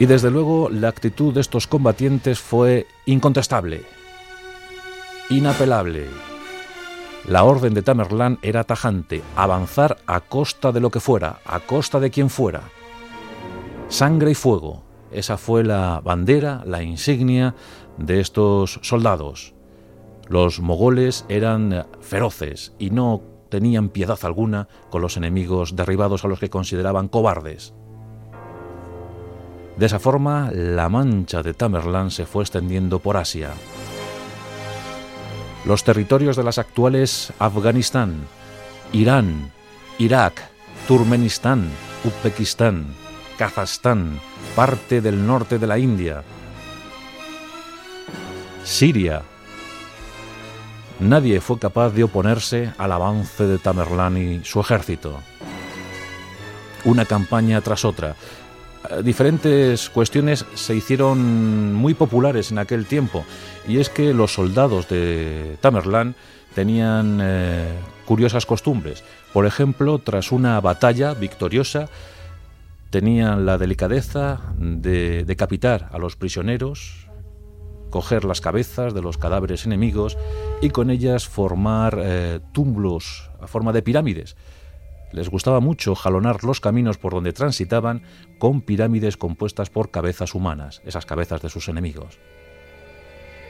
Y 0.00 0.06
desde 0.06 0.32
luego 0.32 0.68
la 0.68 0.88
actitud 0.88 1.32
de 1.32 1.40
estos 1.40 1.68
combatientes 1.68 2.40
fue 2.40 2.88
incontestable, 3.06 3.82
inapelable. 5.30 6.08
La 7.28 7.44
orden 7.44 7.74
de 7.74 7.82
Tamerlán 7.82 8.40
era 8.42 8.64
tajante, 8.64 9.22
avanzar 9.36 9.98
a 10.08 10.18
costa 10.18 10.72
de 10.72 10.80
lo 10.80 10.90
que 10.90 10.98
fuera, 10.98 11.38
a 11.46 11.60
costa 11.60 12.00
de 12.00 12.10
quien 12.10 12.28
fuera. 12.28 12.62
Sangre 13.92 14.30
y 14.30 14.34
fuego. 14.34 14.84
Esa 15.10 15.36
fue 15.36 15.64
la 15.64 16.00
bandera, 16.02 16.62
la 16.64 16.82
insignia 16.82 17.54
de 17.98 18.20
estos 18.20 18.80
soldados. 18.82 19.52
Los 20.30 20.60
mogoles 20.60 21.26
eran 21.28 21.86
feroces 22.00 22.72
y 22.78 22.88
no 22.88 23.20
tenían 23.50 23.90
piedad 23.90 24.18
alguna 24.22 24.66
con 24.88 25.02
los 25.02 25.18
enemigos 25.18 25.76
derribados 25.76 26.24
a 26.24 26.28
los 26.28 26.40
que 26.40 26.48
consideraban 26.48 27.08
cobardes. 27.08 27.74
De 29.76 29.84
esa 29.84 29.98
forma, 29.98 30.50
la 30.50 30.88
mancha 30.88 31.42
de 31.42 31.52
Tamerlán 31.52 32.10
se 32.10 32.24
fue 32.24 32.44
extendiendo 32.44 32.98
por 32.98 33.18
Asia. 33.18 33.50
Los 35.66 35.84
territorios 35.84 36.36
de 36.36 36.44
las 36.44 36.56
actuales 36.56 37.34
Afganistán, 37.38 38.22
Irán, 38.94 39.52
Irak, 39.98 40.48
Turmenistán, 40.88 41.68
Uzbekistán, 42.04 43.01
Kazajstán, 43.42 44.20
parte 44.54 45.00
del 45.00 45.26
norte 45.26 45.58
de 45.58 45.66
la 45.66 45.76
India, 45.76 46.22
Siria. 48.62 49.22
Nadie 51.00 51.40
fue 51.40 51.58
capaz 51.58 51.90
de 51.90 52.04
oponerse 52.04 52.72
al 52.78 52.92
avance 52.92 53.42
de 53.44 53.58
Tamerlán 53.58 54.16
y 54.16 54.44
su 54.44 54.60
ejército. 54.60 55.18
Una 56.84 57.04
campaña 57.04 57.60
tras 57.62 57.84
otra. 57.84 58.14
Eh, 58.88 59.02
diferentes 59.02 59.90
cuestiones 59.90 60.46
se 60.54 60.76
hicieron 60.76 61.74
muy 61.74 61.94
populares 61.94 62.52
en 62.52 62.58
aquel 62.58 62.86
tiempo, 62.86 63.24
y 63.66 63.78
es 63.78 63.88
que 63.88 64.14
los 64.14 64.34
soldados 64.34 64.88
de 64.88 65.56
Tamerlán 65.60 66.14
tenían 66.54 67.18
eh, 67.20 67.72
curiosas 68.06 68.46
costumbres. 68.46 69.02
Por 69.32 69.46
ejemplo, 69.46 69.98
tras 69.98 70.30
una 70.30 70.60
batalla 70.60 71.14
victoriosa, 71.14 71.88
tenían 72.92 73.46
la 73.46 73.56
delicadeza 73.56 74.54
de 74.58 75.24
decapitar 75.24 75.88
a 75.92 75.98
los 75.98 76.14
prisioneros, 76.14 77.08
coger 77.88 78.24
las 78.24 78.42
cabezas 78.42 78.92
de 78.92 79.00
los 79.00 79.16
cadáveres 79.16 79.64
enemigos 79.64 80.18
y 80.60 80.68
con 80.68 80.90
ellas 80.90 81.26
formar 81.26 81.98
eh, 81.98 82.40
túmulos 82.52 83.30
a 83.40 83.46
forma 83.46 83.72
de 83.72 83.80
pirámides. 83.80 84.36
Les 85.10 85.30
gustaba 85.30 85.60
mucho 85.60 85.94
jalonar 85.94 86.44
los 86.44 86.60
caminos 86.60 86.98
por 86.98 87.14
donde 87.14 87.32
transitaban 87.32 88.02
con 88.38 88.60
pirámides 88.60 89.16
compuestas 89.16 89.70
por 89.70 89.90
cabezas 89.90 90.34
humanas, 90.34 90.82
esas 90.84 91.06
cabezas 91.06 91.40
de 91.40 91.48
sus 91.48 91.68
enemigos. 91.70 92.18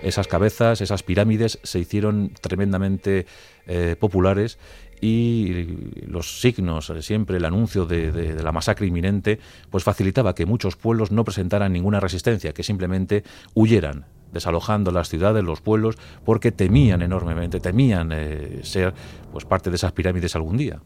Esas 0.04 0.28
cabezas, 0.28 0.80
esas 0.80 1.02
pirámides 1.02 1.58
se 1.64 1.80
hicieron 1.80 2.32
tremendamente 2.40 3.26
eh, 3.66 3.96
populares 3.98 4.58
y 5.02 5.66
los 6.06 6.40
signos, 6.40 6.88
eh, 6.88 7.02
siempre 7.02 7.36
el 7.36 7.44
anuncio 7.44 7.86
de, 7.86 8.40
la 8.40 8.52
masacre 8.52 8.86
inminente, 8.86 9.40
pues 9.68 9.82
facilitaba 9.82 10.34
que 10.34 10.46
muchos 10.46 10.76
pueblos 10.76 11.10
no 11.10 11.24
presentaran 11.24 11.72
ninguna 11.72 11.98
resistencia, 11.98 12.54
que 12.54 12.62
simplemente 12.62 13.24
huyeran 13.52 14.06
desalojando 14.32 14.92
las 14.92 15.08
ciudades, 15.08 15.42
los 15.42 15.60
pueblos, 15.60 15.98
porque 16.24 16.52
temían 16.52 17.02
enormemente, 17.02 17.58
temían 17.58 18.10
eh, 18.12 18.60
ser 18.62 18.94
pues 19.32 19.44
parte 19.44 19.70
de 19.70 19.76
esas 19.76 19.90
pirámides 19.90 20.36
algún 20.36 20.56
día. 20.56 20.80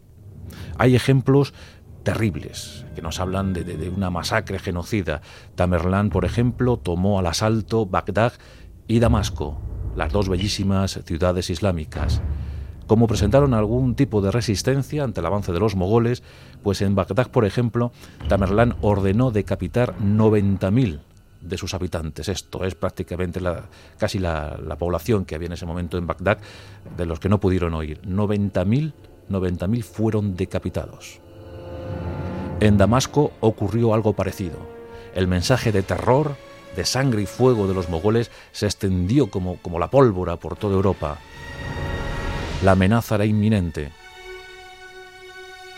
Hay 0.79 0.97
ejemplos 0.97 1.53
terribles 2.03 2.87
que 2.95 3.03
nos 3.03 3.21
hablan 3.21 3.53
de, 3.53 3.65
de 3.65 3.89
una 3.91 4.09
masacre 4.09 4.59
genocida. 4.59 5.21
Tamerlán, 5.57 6.09
por 6.09 6.25
ejemplo, 6.25 6.79
tomó 6.79 7.19
al 7.19 7.27
asalto 7.27 7.85
Bagdad 7.85 8.33
y 8.89 8.99
Damasco, 8.99 9.61
las 9.95 10.11
dos 10.11 10.31
bellísimas 10.31 11.01
ciudades 11.05 11.51
islámicas. 11.51 12.23
Como 12.87 13.07
presentaron 13.07 13.55
algún 13.55 13.95
tipo 13.95 14.21
de 14.21 14.31
resistencia 14.31 15.03
ante 15.03 15.21
el 15.21 15.27
avance 15.27 15.53
de 15.53 15.61
los 15.61 15.75
mogoles, 15.75 16.23
pues 16.63 16.83
en 16.83 16.95
Bagdad, 16.95 17.31
por 17.31 17.45
ejemplo, 17.45 17.93
Tamerlán 18.29 18.77
ordenó 18.81 19.31
decapitar 19.31 19.97
90.000 19.99 21.01
de 21.41 21.59
sus 21.59 21.75
habitantes. 21.75 22.29
Esto 22.29 22.65
es 22.65 22.75
prácticamente 22.75 23.41
la, 23.41 23.65
casi 23.99 24.19
la, 24.19 24.57
población 24.79 25.25
que 25.25 25.35
había 25.35 25.47
en 25.47 25.53
ese 25.53 25.67
momento 25.67 25.99
en 25.99 26.07
Bagdad, 26.07 26.39
de 26.97 27.07
los 27.07 27.19
que 27.19 27.29
no 27.29 27.41
pudieron 27.41 27.75
oír. 27.75 28.01
90.000 28.03 28.93
90 29.29 29.69
fueron 29.83 30.37
decapitados. 30.37 31.21
En 32.61 32.79
Damasco 32.79 33.33
ocurrió 33.41 33.93
algo 33.93 34.15
parecido. 34.15 34.59
El 35.15 35.27
mensaje 35.27 35.73
de 35.73 35.83
terror, 35.83 36.37
de 36.75 36.85
sangre 36.85 37.23
y 37.23 37.27
fuego 37.27 37.67
de 37.67 37.75
los 37.75 37.89
mogoles 37.89 38.31
se 38.53 38.67
extendió 38.67 39.31
como, 39.31 39.57
como 39.63 39.79
la 39.79 39.91
pólvora 39.91 40.37
por 40.37 40.57
toda 40.57 40.75
Europa. 40.75 41.19
La 42.63 42.73
amenaza 42.73 43.17
era 43.17 43.27
inminente. 43.27 43.93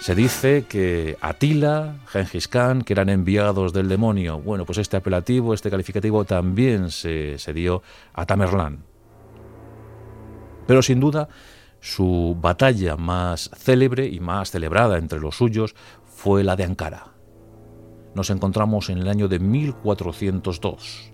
Se 0.00 0.14
dice 0.14 0.64
que 0.68 1.16
Atila, 1.20 1.96
Gengis 2.06 2.46
Khan, 2.46 2.82
que 2.82 2.92
eran 2.92 3.08
enviados 3.08 3.72
del 3.72 3.88
demonio, 3.88 4.38
bueno, 4.38 4.64
pues 4.64 4.78
este 4.78 4.96
apelativo, 4.96 5.54
este 5.54 5.70
calificativo 5.70 6.24
también 6.24 6.90
se, 6.90 7.36
se 7.38 7.52
dio 7.52 7.82
a 8.12 8.24
Tamerlán. 8.26 8.84
Pero 10.68 10.80
sin 10.80 11.00
duda, 11.00 11.28
su 11.80 12.36
batalla 12.40 12.96
más 12.96 13.50
célebre 13.56 14.06
y 14.06 14.20
más 14.20 14.52
celebrada 14.52 14.98
entre 14.98 15.18
los 15.18 15.36
suyos 15.36 15.74
fue 16.04 16.44
la 16.44 16.54
de 16.54 16.64
Ankara. 16.64 17.08
Nos 18.14 18.30
encontramos 18.30 18.88
en 18.88 18.98
el 18.98 19.08
año 19.08 19.26
de 19.26 19.40
1402. 19.40 21.12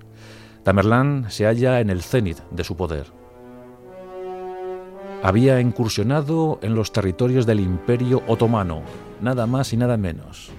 Tamerlán 0.63 1.31
se 1.31 1.47
halla 1.47 1.81
en 1.81 1.89
el 1.89 2.03
cenit 2.03 2.39
de 2.51 2.65
su 2.65 2.77
poder 2.77 3.24
había 5.25 5.59
incursionado 5.59 6.59
en 6.61 6.75
los 6.75 6.93
territorios 6.93 7.47
del 7.47 7.59
Imperio 7.59 8.23
Otomano, 8.27 8.83
nada 9.23 9.47
más 9.47 9.73
y 9.73 9.79
nada 9.79 9.97
menos. 9.97 10.51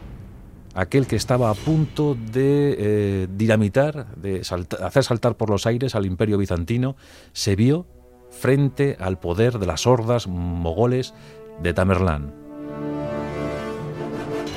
Aquel 0.74 1.06
que 1.06 1.16
estaba 1.16 1.52
a 1.52 1.54
punto 1.54 2.16
de 2.16 2.76
eh, 2.80 3.28
dinamitar, 3.30 4.16
de 4.16 4.42
hacer 4.82 5.04
saltar 5.04 5.38
por 5.38 5.52
los 5.52 5.68
aires 5.68 5.94
al 5.94 6.08
Imperio 6.08 6.40
Bizantino, 6.40 6.96
se 7.32 7.56
vio 7.56 7.86
frente 8.32 8.98
al 9.00 9.20
poder 9.20 9.60
de 9.60 9.68
las 9.68 9.86
hordas 9.86 10.26
mogoles 10.26 11.14
de 11.62 11.72
Tamerlán. 11.76 12.34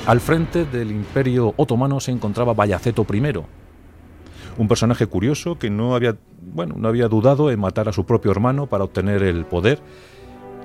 Al 0.07 0.21
frente 0.21 0.65
del 0.65 0.89
Imperio 0.89 1.53
Otomano 1.55 1.99
se 1.99 2.09
encontraba 2.09 2.55
Bayaceto 2.55 3.05
I, 3.13 3.43
un 4.59 4.67
personaje 4.67 5.07
curioso 5.07 5.57
que 5.57 5.69
no 5.69 5.95
había, 5.95 6.17
bueno, 6.53 6.75
no 6.77 6.89
había 6.89 7.07
dudado 7.07 7.49
en 7.49 7.59
matar 7.59 7.87
a 7.87 7.93
su 7.93 8.05
propio 8.05 8.31
hermano 8.31 8.67
para 8.67 8.83
obtener 8.83 9.23
el 9.23 9.45
poder. 9.45 9.79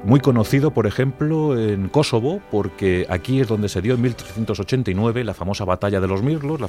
Muy 0.02 0.20
conocido, 0.20 0.72
por 0.72 0.86
ejemplo, 0.86 1.58
en 1.58 1.88
Kosovo, 1.88 2.42
porque 2.50 3.06
aquí 3.08 3.40
es 3.40 3.48
donde 3.48 3.70
se 3.70 3.80
dio 3.80 3.94
en 3.94 4.02
1389 4.02 5.24
la 5.24 5.32
famosa 5.32 5.64
batalla 5.64 5.98
de 6.00 6.08
los 6.08 6.22
Mirlos, 6.22 6.60
la, 6.60 6.68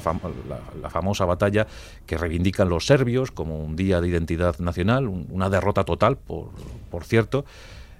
famosa 0.88 1.26
batalla 1.26 1.66
que 2.06 2.16
reivindican 2.16 2.70
los 2.70 2.86
serbios 2.86 3.32
como 3.32 3.58
un 3.58 3.76
día 3.76 4.00
de 4.00 4.08
identidad 4.08 4.58
nacional, 4.60 5.08
una 5.08 5.50
derrota 5.50 5.84
total, 5.84 6.16
por, 6.16 7.04
cierto. 7.04 7.44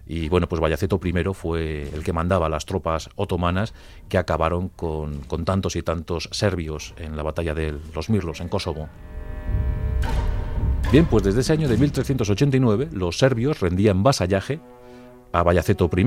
Y 0.06 0.30
bueno, 0.30 0.48
pues 0.48 0.60
Bayaceto 0.60 1.00
I 1.04 1.12
fue 1.34 1.82
el 1.92 2.02
que 2.02 2.14
mandaba 2.14 2.48
las 2.48 2.64
tropas 2.64 3.10
otomanas 3.16 3.74
que 4.08 4.16
acabaron 4.16 4.68
con, 4.68 5.18
con 5.22 5.44
tantos 5.44 5.76
y 5.76 5.82
tantos 5.82 6.30
serbios 6.32 6.94
en 6.96 7.14
la 7.16 7.24
batalla 7.24 7.54
de 7.54 7.74
los 7.94 8.08
Mirlos, 8.08 8.40
en 8.40 8.48
Kosovo. 8.48 8.88
Bien, 10.92 11.04
pues 11.04 11.24
desde 11.24 11.40
ese 11.40 11.52
año 11.52 11.68
de 11.68 11.76
1389 11.76 12.90
los 12.92 13.18
serbios 13.18 13.61
rendían 13.61 14.02
vasallaje 14.02 14.61
a 15.32 15.42
Bayaceto 15.42 15.90
I 15.94 16.06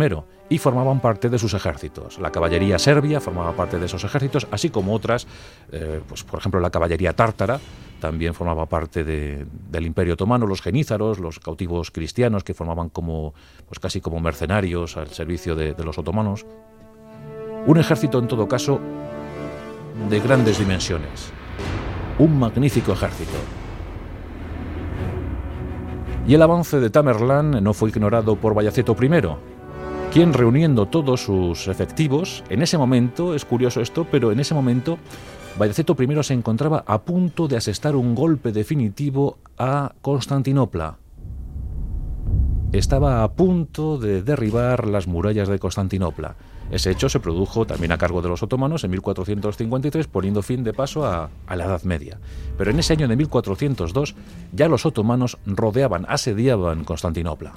y 0.49 0.57
formaban 0.57 1.01
parte 1.01 1.29
de 1.29 1.37
sus 1.37 1.53
ejércitos. 1.53 2.17
La 2.17 2.31
caballería 2.31 2.79
serbia 2.79 3.19
formaba 3.19 3.51
parte 3.51 3.77
de 3.77 3.85
esos 3.85 4.03
ejércitos, 4.03 4.47
así 4.51 4.69
como 4.69 4.93
otras, 4.93 5.27
eh, 5.71 6.01
pues 6.07 6.23
por 6.23 6.39
ejemplo 6.39 6.59
la 6.59 6.69
caballería 6.69 7.13
tártara 7.13 7.59
también 7.99 8.33
formaba 8.33 8.65
parte 8.65 9.03
del 9.03 9.85
Imperio 9.85 10.13
Otomano, 10.13 10.47
los 10.47 10.61
genízaros, 10.61 11.19
los 11.19 11.39
cautivos 11.39 11.91
cristianos 11.91 12.45
que 12.45 12.53
formaban 12.53 12.89
como, 12.89 13.33
pues 13.67 13.79
casi 13.79 13.99
como 13.99 14.21
mercenarios 14.21 14.95
al 14.95 15.09
servicio 15.09 15.55
de 15.55 15.83
los 15.83 15.97
otomanos. 15.97 16.45
Un 17.67 17.77
ejército 17.77 18.17
en 18.19 18.27
todo 18.27 18.47
caso 18.47 18.79
de 20.09 20.19
grandes 20.21 20.57
dimensiones, 20.57 21.33
un 22.19 22.39
magnífico 22.39 22.91
ejército 22.91 23.37
y 26.29 26.35
el 26.35 26.43
avance 26.43 26.79
de 26.79 26.91
Tamerlán 26.91 27.63
no 27.63 27.73
fue 27.73 27.89
ignorado 27.89 28.35
por 28.35 28.53
Bayaceto 28.53 28.95
I, 29.01 29.09
quien 30.13 30.31
reuniendo 30.31 30.85
todos 30.85 31.23
sus 31.23 31.67
efectivos, 31.67 32.43
en 32.49 32.61
ese 32.61 32.77
momento, 32.77 33.33
es 33.33 33.45
curioso 33.45 33.81
esto, 33.81 34.05
pero 34.11 34.31
en 34.31 34.39
ese 34.39 34.53
momento 34.53 34.99
Bayaceto 35.57 35.97
I 35.99 36.23
se 36.23 36.35
encontraba 36.35 36.83
a 36.85 37.01
punto 37.01 37.47
de 37.47 37.57
asestar 37.57 37.95
un 37.95 38.13
golpe 38.13 38.51
definitivo 38.51 39.39
a 39.57 39.93
Constantinopla. 40.03 40.97
Estaba 42.73 43.23
a 43.23 43.31
punto 43.31 43.97
de 43.97 44.21
derribar 44.21 44.87
las 44.87 45.07
murallas 45.07 45.47
de 45.47 45.57
Constantinopla. 45.57 46.35
Ese 46.71 46.91
hecho 46.91 47.09
se 47.09 47.19
produjo 47.19 47.65
también 47.65 47.91
a 47.91 47.97
cargo 47.97 48.21
de 48.21 48.29
los 48.29 48.43
otomanos 48.43 48.83
en 48.83 48.91
1453, 48.91 50.07
poniendo 50.07 50.41
fin 50.41 50.63
de 50.63 50.73
paso 50.73 51.05
a, 51.05 51.29
la 51.47 51.65
Edad 51.65 51.83
Media. 51.83 52.19
Pero 52.57 52.71
en 52.71 52.79
ese 52.79 52.93
año 52.93 53.07
de 53.07 53.15
1402 53.15 54.15
ya 54.53 54.67
los 54.67 54.85
otomanos 54.85 55.37
rodeaban, 55.45 56.05
asediaban 56.07 56.83
Constantinopla. 56.83 57.53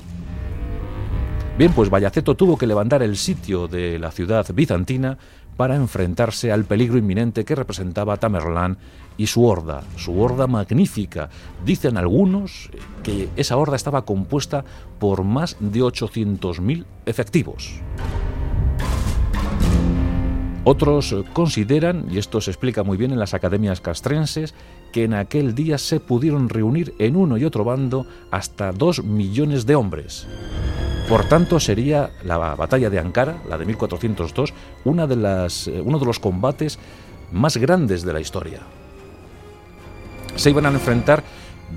Bien, 1.58 1.72
pues 1.74 1.90
Bayaceto 1.90 2.34
tuvo 2.34 2.56
que 2.56 2.66
levantar 2.66 3.02
el 3.02 3.18
sitio 3.18 3.68
de 3.68 3.98
la 3.98 4.10
ciudad 4.10 4.46
bizantina 4.54 5.18
para 5.58 5.76
enfrentarse 5.76 6.50
al 6.50 6.64
peligro 6.64 6.96
inminente 6.96 7.44
que 7.44 7.54
representaba 7.54 8.16
Tamerlán 8.16 8.78
y 9.18 9.26
su 9.26 9.44
horda, 9.44 9.82
su 9.96 10.18
horda 10.18 10.46
magnífica. 10.46 11.28
Dicen 11.64 11.98
algunos 11.98 12.70
que 13.02 13.28
esa 13.36 13.58
horda 13.58 13.76
estaba 13.76 14.06
compuesta 14.06 14.64
por 14.98 15.24
más 15.24 15.56
de 15.60 15.80
800.000 15.80 16.86
efectivos. 17.04 17.82
Otros 20.64 21.14
consideran, 21.32 22.06
y 22.08 22.18
esto 22.18 22.40
se 22.40 22.52
explica 22.52 22.84
muy 22.84 22.96
bien 22.96 23.10
en 23.10 23.18
las 23.18 23.34
academias 23.34 23.80
castrenses, 23.80 24.54
que 24.92 25.04
en 25.04 25.14
aquel 25.14 25.56
día 25.56 25.76
se 25.76 25.98
pudieron 25.98 26.48
reunir 26.48 26.94
en 27.00 27.16
uno 27.16 27.36
y 27.36 27.44
otro 27.44 27.64
bando 27.64 28.06
hasta 28.30 28.70
dos 28.70 29.02
millones 29.02 29.66
de 29.66 29.74
hombres. 29.74 30.28
Por 31.08 31.24
tanto, 31.24 31.58
sería 31.58 32.10
la 32.24 32.38
batalla 32.38 32.90
de 32.90 33.00
Ankara, 33.00 33.42
la 33.48 33.58
de 33.58 33.66
1402, 33.66 34.54
una 34.84 35.08
de 35.08 35.16
las, 35.16 35.66
eh, 35.66 35.80
uno 35.84 35.98
de 35.98 36.06
los 36.06 36.20
combates 36.20 36.78
más 37.32 37.56
grandes 37.56 38.04
de 38.04 38.12
la 38.12 38.20
historia. 38.20 38.60
Se 40.36 40.50
iban 40.50 40.66
a 40.66 40.70
enfrentar 40.70 41.24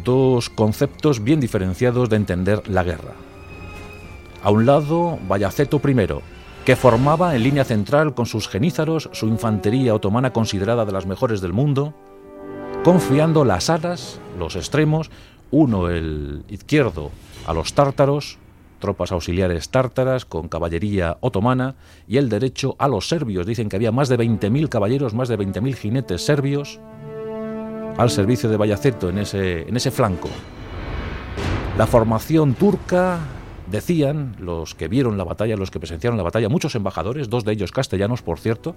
dos 0.04 0.50
conceptos 0.50 1.24
bien 1.24 1.39
diferenciados 1.39 2.10
de 2.10 2.17
entender 2.17 2.69
la 2.69 2.84
guerra. 2.84 3.13
A 4.43 4.52
un 4.52 4.67
lado, 4.67 5.17
Bayaceto 5.28 5.82
I, 5.84 6.35
que 6.65 6.75
formaba 6.75 7.36
en 7.36 7.43
línea 7.43 7.63
central 7.63 8.15
con 8.15 8.25
sus 8.25 8.47
genízaros 8.47 9.10
su 9.13 9.28
infantería 9.28 9.93
otomana 9.93 10.34
considerada 10.34 10.84
de 10.84 10.91
las 10.91 11.06
mejores 11.06 11.39
del 11.39 11.54
mundo, 11.54 11.93
confiando 12.84 13.45
las 13.45 13.69
alas, 13.69 14.19
los 14.39 14.56
extremos, 14.56 15.12
uno 15.51 15.89
el 15.89 16.43
izquierdo 16.49 17.12
a 17.45 17.54
los 17.54 17.75
tártaros, 17.75 18.39
tropas 18.80 19.12
auxiliares 19.12 19.69
tártaras 19.69 20.25
con 20.25 20.47
caballería 20.47 21.17
otomana, 21.21 21.75
y 22.08 22.17
el 22.17 22.30
derecho 22.30 22.75
a 22.80 22.88
los 22.88 23.08
serbios. 23.08 23.45
Dicen 23.45 23.69
que 23.69 23.75
había 23.75 23.91
más 23.91 24.10
de 24.10 24.17
20.000 24.17 24.67
caballeros, 24.67 25.13
más 25.13 25.30
de 25.30 25.38
20.000 25.38 25.75
jinetes 25.75 26.25
serbios 26.25 26.80
al 27.97 28.10
servicio 28.10 28.49
de 28.49 28.58
Bayaceto 28.58 29.10
en 29.10 29.19
ese, 29.19 29.69
en 29.69 29.78
ese 29.78 29.91
flanco. 29.91 30.30
La 31.78 31.86
formación 31.86 32.56
turca 32.56 33.19
Decían 33.69 34.36
los 34.39 34.75
que 34.75 34.88
vieron 34.88 35.17
la 35.17 35.23
batalla, 35.23 35.58
los 35.58 35.71
que 35.71 35.80
presenciaron 35.80 36.17
la 36.17 36.23
batalla, 36.23 36.49
muchos 36.49 36.75
embajadores, 36.75 37.30
dos 37.30 37.45
de 37.45 37.54
ellos 37.54 37.71
castellanos, 37.71 38.21
por 38.21 38.39
cierto, 38.39 38.75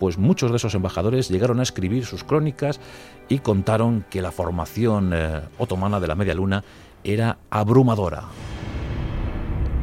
pues 0.00 0.18
muchos 0.18 0.50
de 0.50 0.56
esos 0.56 0.74
embajadores 0.74 1.28
llegaron 1.28 1.60
a 1.60 1.62
escribir 1.62 2.04
sus 2.04 2.24
crónicas 2.24 2.80
y 3.28 3.38
contaron 3.38 4.04
que 4.10 4.22
la 4.22 4.32
formación 4.32 5.12
eh, 5.14 5.40
otomana 5.58 6.00
de 6.00 6.08
la 6.08 6.16
Media 6.16 6.34
Luna 6.34 6.64
era 7.04 7.38
abrumadora. 7.48 8.24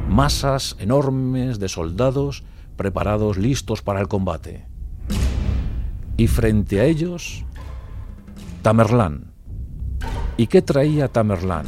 Masas 0.10 0.76
enormes 0.80 1.60
de 1.60 1.70
soldados 1.70 2.44
preparados 2.76 3.38
listos 3.38 3.82
para 3.82 4.02
el 4.02 4.10
combate. 4.10 4.66
Y 6.18 6.28
frente 6.28 6.82
a 6.82 6.86
ellos, 6.86 7.46
Tamerlán. 8.64 9.32
¿Y 10.36 10.48
qué 10.48 10.62
traía 10.62 11.08
Tamerlán? 11.08 11.66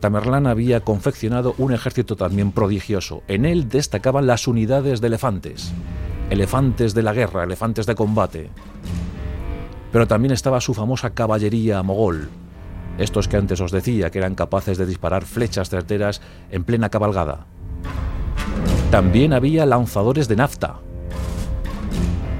Tamerlán 0.00 0.46
había 0.46 0.80
confeccionado 0.80 1.54
un 1.58 1.72
ejército 1.72 2.14
también 2.16 2.52
prodigioso. 2.52 3.22
En 3.26 3.44
él 3.44 3.68
destacaban 3.68 4.26
las 4.26 4.46
unidades 4.46 5.00
de 5.00 5.08
elefantes, 5.08 5.72
elefantes 6.30 6.94
de 6.94 7.02
la 7.02 7.12
guerra, 7.12 7.44
elefantes 7.44 7.86
de 7.86 7.94
combate. 7.94 8.50
Pero 9.90 10.06
también 10.06 10.32
estaba 10.32 10.60
su 10.60 10.74
famosa 10.74 11.10
caballería 11.10 11.82
mogol, 11.82 12.28
estos 12.98 13.26
que 13.26 13.36
antes 13.36 13.60
os 13.60 13.72
decía 13.72 14.10
que 14.10 14.18
eran 14.18 14.34
capaces 14.34 14.78
de 14.78 14.86
disparar 14.86 15.24
flechas 15.24 15.70
certeras 15.70 16.20
en 16.50 16.64
plena 16.64 16.90
cabalgada. 16.90 17.46
También 18.90 19.32
había 19.32 19.66
lanzadores 19.66 20.28
de 20.28 20.36
nafta. 20.36 20.76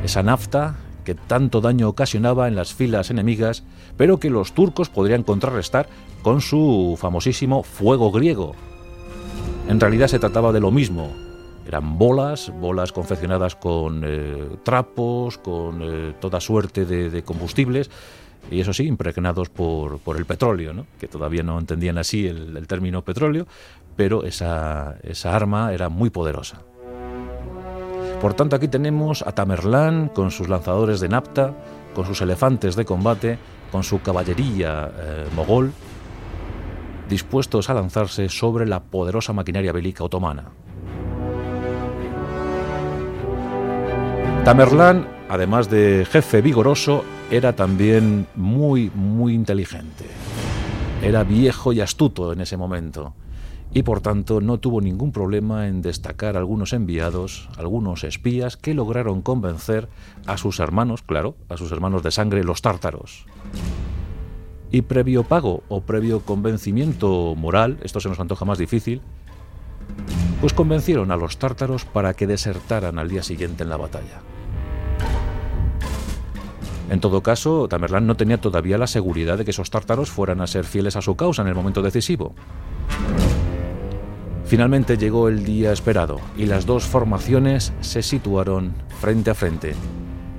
Esa 0.05 0.23
nafta 0.23 0.77
que 1.05 1.15
tanto 1.15 1.61
daño 1.61 1.89
ocasionaba 1.89 2.49
en 2.49 2.55
las 2.55 2.75
filas 2.75 3.11
enemigas, 3.11 3.65
pero 3.97 4.21
que 4.21 4.29
los 4.29 4.53
turcos 4.53 4.91
podrían 4.91 5.23
contrarrestar 5.23 5.89
con 6.23 6.41
su 6.41 6.97
famosísimo 6.99 7.63
fuego 7.63 8.11
griego. 8.11 8.55
En 9.69 9.81
realidad 9.81 10.09
se 10.09 10.19
trataba 10.19 10.53
de 10.53 10.61
lo 10.61 10.71
mismo. 10.71 11.13
Eran 11.67 11.99
bolas, 11.99 12.53
bolas 12.61 12.93
confeccionadas 12.93 13.55
con 13.55 14.03
eh, 14.05 14.57
trapos, 14.65 15.37
con 15.39 15.81
eh, 15.83 16.15
toda 16.21 16.41
suerte 16.41 16.87
de, 16.87 17.23
combustibles, 17.23 17.91
y 18.51 18.61
eso 18.61 18.73
sí, 18.73 18.87
impregnados 18.87 19.51
por, 19.51 20.01
el 20.17 20.25
petróleo, 20.25 20.73
¿no? 20.73 20.87
que 20.99 21.07
todavía 21.07 21.43
no 21.43 21.59
entendían 21.59 21.99
así 21.99 22.27
el, 22.27 22.57
el 22.57 22.67
término 22.67 23.03
petróleo, 23.03 23.47
pero 23.97 24.25
esa, 24.25 24.97
esa 25.03 25.37
arma 25.37 25.75
era 25.75 25.91
muy 25.91 26.09
poderosa. 26.09 26.63
Por 28.21 28.35
tanto, 28.35 28.57
aquí 28.57 28.67
tenemos 28.67 29.23
a 29.23 29.33
Tamerlán 29.33 30.09
con 30.09 30.31
sus 30.31 30.49
lanzadores 30.49 30.99
de 31.01 31.09
napta, 31.09 31.55
con 31.95 32.05
sus 32.05 32.21
elefantes 32.21 32.75
de 32.75 32.85
combate, 32.85 33.39
con 33.71 33.85
su 33.85 34.01
caballería 34.01 34.91
eh, 34.97 35.27
mogol, 35.37 35.73
dispuestos 37.09 37.71
a 37.71 37.75
lanzarse 37.75 38.29
sobre 38.29 38.67
la 38.67 38.85
poderosa 38.85 39.33
maquinaria 39.33 39.73
bélica 39.73 40.05
otomana. 40.05 40.51
Tamerlán, 44.45 45.09
además 45.29 45.69
de 45.69 46.07
jefe 46.11 46.41
vigoroso, 46.41 47.05
era 47.31 47.55
también 47.55 48.27
muy, 48.35 48.91
muy 48.95 49.35
inteligente. 49.35 50.05
Era 51.03 51.25
viejo 51.25 51.73
y 51.73 51.81
astuto 51.81 52.33
en 52.33 52.41
ese 52.41 52.57
momento 52.57 53.15
y 53.73 53.83
por 53.83 54.01
tanto 54.01 54.41
no 54.41 54.59
tuvo 54.59 54.81
ningún 54.81 55.13
problema 55.13 55.69
en 55.69 55.83
destacar 55.83 56.37
algunos 56.37 56.73
enviados, 56.73 57.49
algunos 57.57 58.05
espías 58.05 58.57
que 58.57 58.75
lograron 58.75 59.23
convencer 59.23 59.89
a 60.27 60.37
sus 60.37 60.59
hermanos, 60.61 61.03
claro, 61.03 61.37
a 61.49 61.57
sus 61.57 61.71
hermanos 61.73 62.03
de 62.03 62.11
sangre, 62.11 62.45
los 62.45 62.63
tártaros. 62.63 63.27
Y 64.71 64.83
previo 64.83 65.25
pago 65.25 65.63
o 65.69 65.81
previo 65.81 66.21
convencimiento 66.21 67.35
moral, 67.37 67.79
esto 67.83 68.01
se 68.01 68.09
nos 68.09 68.21
antoja 68.21 68.45
más 68.45 68.59
difícil, 68.59 69.01
pues 70.41 70.53
convencieron 70.53 71.11
a 71.11 71.17
los 71.17 71.39
tártaros 71.39 71.85
para 71.85 72.15
que 72.15 72.27
desertaran 72.27 72.99
al 72.99 73.09
día 73.09 73.23
siguiente 73.23 73.65
en 73.65 73.71
la 73.71 73.77
batalla. 73.77 74.21
En 76.91 77.01
todo 77.01 77.23
caso, 77.23 77.69
Tamerlán 77.69 78.07
no 78.07 78.17
tenía 78.17 78.41
todavía 78.41 78.79
la 78.79 78.87
seguridad 78.87 79.37
de 79.37 79.45
que 79.45 79.51
esos 79.51 79.71
tártaros 79.71 80.11
fueran 80.11 80.41
a 80.41 80.47
ser 80.47 80.65
fieles 80.65 80.97
a 80.97 81.03
su 81.03 81.17
causa 81.17 81.43
en 81.43 81.49
el 81.49 81.55
momento 81.55 81.83
decisivo. 81.83 82.35
Finalmente 84.47 84.97
llegó 84.97 85.29
el 85.29 85.45
día 85.45 85.73
esperado 85.73 86.21
y 86.37 86.47
las 86.47 86.65
dos 86.65 86.85
formaciones 86.85 87.75
se 87.83 88.03
situaron 88.03 88.73
frente 89.01 89.31
a 89.31 89.35
frente. 89.35 89.75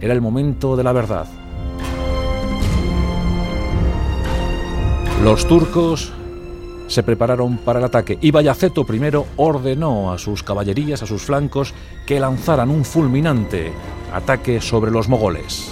Era 0.02 0.14
el 0.14 0.22
momento 0.22 0.76
de 0.76 0.84
la 0.84 0.94
verdad. 0.94 1.28
Los 5.24 5.46
turcos 5.46 6.14
se 6.88 7.04
prepararon 7.04 7.58
para 7.58 7.80
el 7.80 7.86
ataque 7.86 8.18
y 8.22 8.32
Bayaceto 8.32 8.86
primero 8.86 9.26
ordenó 9.36 10.14
a 10.14 10.18
sus 10.18 10.44
caballerías, 10.44 11.04
a 11.04 11.06
sus 11.06 11.24
flancos, 11.24 11.74
que 12.06 12.22
lanzaran 12.22 12.70
un 12.70 12.86
fulminante 12.86 13.74
ataque 14.14 14.62
sobre 14.62 14.92
los 14.92 15.10
mogoles. 15.10 15.72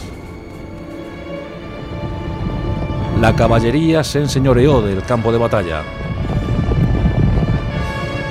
La 3.22 3.36
caballería 3.36 4.04
se 4.04 4.20
enseñoreó 4.20 4.82
del 4.82 5.02
campo 5.04 5.32
de 5.32 5.38
batalla. 5.40 5.82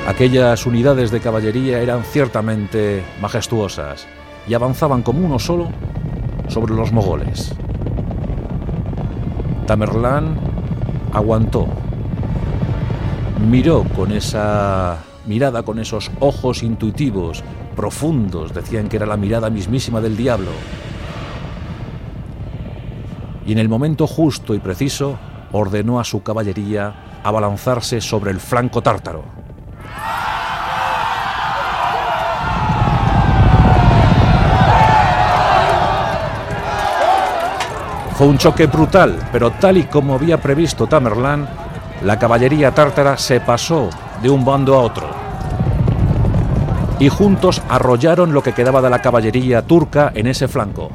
Aquellas 0.07 0.65
unidades 0.67 1.11
de 1.11 1.21
caballería 1.21 1.81
eran 1.81 2.05
ciertamente 2.05 3.03
majestuosas 3.21 4.07
y 4.47 4.55
avanzaban 4.55 5.03
como 5.03 5.27
uno 5.27 5.39
solo 5.39 5.71
sobre 6.47 6.75
los 6.75 6.93
mogoles. 6.93 7.53
Tamerlán 9.67 10.46
aguantó, 11.17 11.67
miró 13.49 13.85
con 13.97 14.13
esa 14.13 14.99
mirada, 15.25 15.63
con 15.63 15.79
esos 15.79 16.11
ojos 16.21 16.63
intuitivos, 16.63 17.43
profundos, 17.75 18.53
decían 18.53 18.91
que 18.91 18.97
era 18.97 19.07
la 19.07 19.17
mirada 19.17 19.49
mismísima 19.49 20.03
del 20.03 20.15
diablo. 20.15 20.51
Y 23.47 23.53
en 23.53 23.59
el 23.59 23.71
momento 23.71 24.07
justo 24.07 24.55
y 24.55 24.59
preciso 24.59 25.19
ordenó 25.53 25.99
a 26.01 26.05
su 26.05 26.23
caballería 26.23 27.21
abalanzarse 27.25 28.03
sobre 28.03 28.31
el 28.31 28.39
flanco 28.39 28.83
tártaro. 28.83 29.46
Fue 38.17 38.27
un 38.29 38.39
choque 38.39 38.65
brutal, 38.65 39.19
pero 39.31 39.51
tal 39.51 39.77
y 39.77 39.83
como 39.83 40.15
había 40.15 40.41
previsto 40.41 40.87
Tamerlán, 40.87 41.47
la 42.03 42.19
caballería 42.19 42.71
tártara 42.71 43.19
se 43.19 43.41
pasó 43.41 43.91
de 44.23 44.31
un 44.31 44.43
bando 44.43 44.75
a 44.75 44.79
otro. 44.79 45.07
Y 46.99 47.11
juntos 47.11 47.61
arrollaron 47.69 48.33
lo 48.33 48.43
que 48.43 48.55
quedaba 48.55 48.81
de 48.81 48.89
la 48.89 49.03
caballería 49.03 49.67
turca 49.67 50.13
en 50.15 50.29
ese 50.29 50.49
flanco. 50.49 50.91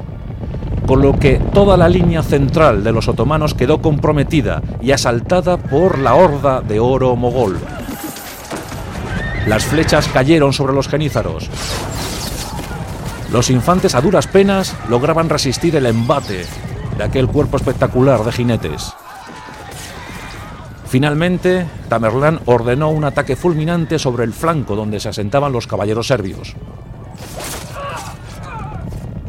Con 0.84 1.00
lo 1.00 1.16
que 1.16 1.36
toda 1.54 1.76
la 1.76 1.88
línea 1.88 2.24
central 2.24 2.82
de 2.82 2.90
los 2.90 3.06
otomanos 3.06 3.54
quedó 3.54 3.80
comprometida 3.80 4.60
y 4.80 4.90
asaltada 4.90 5.58
por 5.58 5.98
la 5.98 6.16
horda 6.16 6.60
de 6.60 6.80
oro 6.80 7.14
mogol. 7.14 7.56
Las 9.46 9.64
flechas 9.64 10.08
cayeron 10.08 10.52
sobre 10.52 10.72
los 10.72 10.88
genízaros. 10.88 11.48
Los 13.30 13.48
infantes 13.48 13.94
a 13.94 14.00
duras 14.00 14.26
penas 14.26 14.74
lograban 14.88 15.28
resistir 15.28 15.76
el 15.76 15.86
embate 15.86 16.46
de 16.96 17.04
aquel 17.04 17.28
cuerpo 17.28 17.56
espectacular 17.56 18.24
de 18.24 18.32
jinetes. 18.32 18.92
Finalmente, 20.86 21.66
Tamerlán 21.88 22.40
ordenó 22.44 22.90
un 22.90 23.04
ataque 23.04 23.34
fulminante 23.34 23.98
sobre 23.98 24.24
el 24.24 24.34
flanco 24.34 24.76
donde 24.76 25.00
se 25.00 25.08
asentaban 25.08 25.52
los 25.52 25.66
caballeros 25.66 26.08
serbios. 26.08 26.54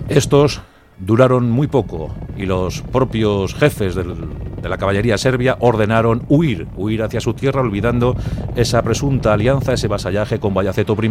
Estos 0.10 0.62
duraron 1.00 1.50
muy 1.50 1.68
poco 1.68 2.14
y 2.36 2.46
los 2.46 2.82
propios 2.82 3.56
jefes 3.56 3.96
de 3.96 4.70
la 4.70 4.78
caballería 4.78 5.18
serbia 5.18 5.58
ordenaron 5.60 6.24
huir, 6.28 6.68
huir 6.76 7.02
hacia 7.04 7.22
su 7.22 7.34
tierra 7.34 7.62
olvidando 7.62 8.16
esa 8.56 8.82
presunta 8.82 9.34
alianza, 9.34 9.74
ese 9.74 9.88
vasallaje 9.88 10.40
con 10.40 10.54
Bayaceto 10.54 10.98
I. 11.02 11.10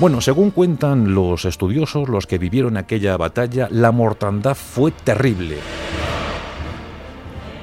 Bueno, 0.00 0.20
según 0.20 0.52
cuentan 0.52 1.12
los 1.12 1.44
estudiosos, 1.44 2.08
los 2.08 2.28
que 2.28 2.38
vivieron 2.38 2.76
aquella 2.76 3.16
batalla, 3.16 3.66
la 3.72 3.90
mortandad 3.90 4.54
fue 4.54 4.92
terrible. 4.92 5.58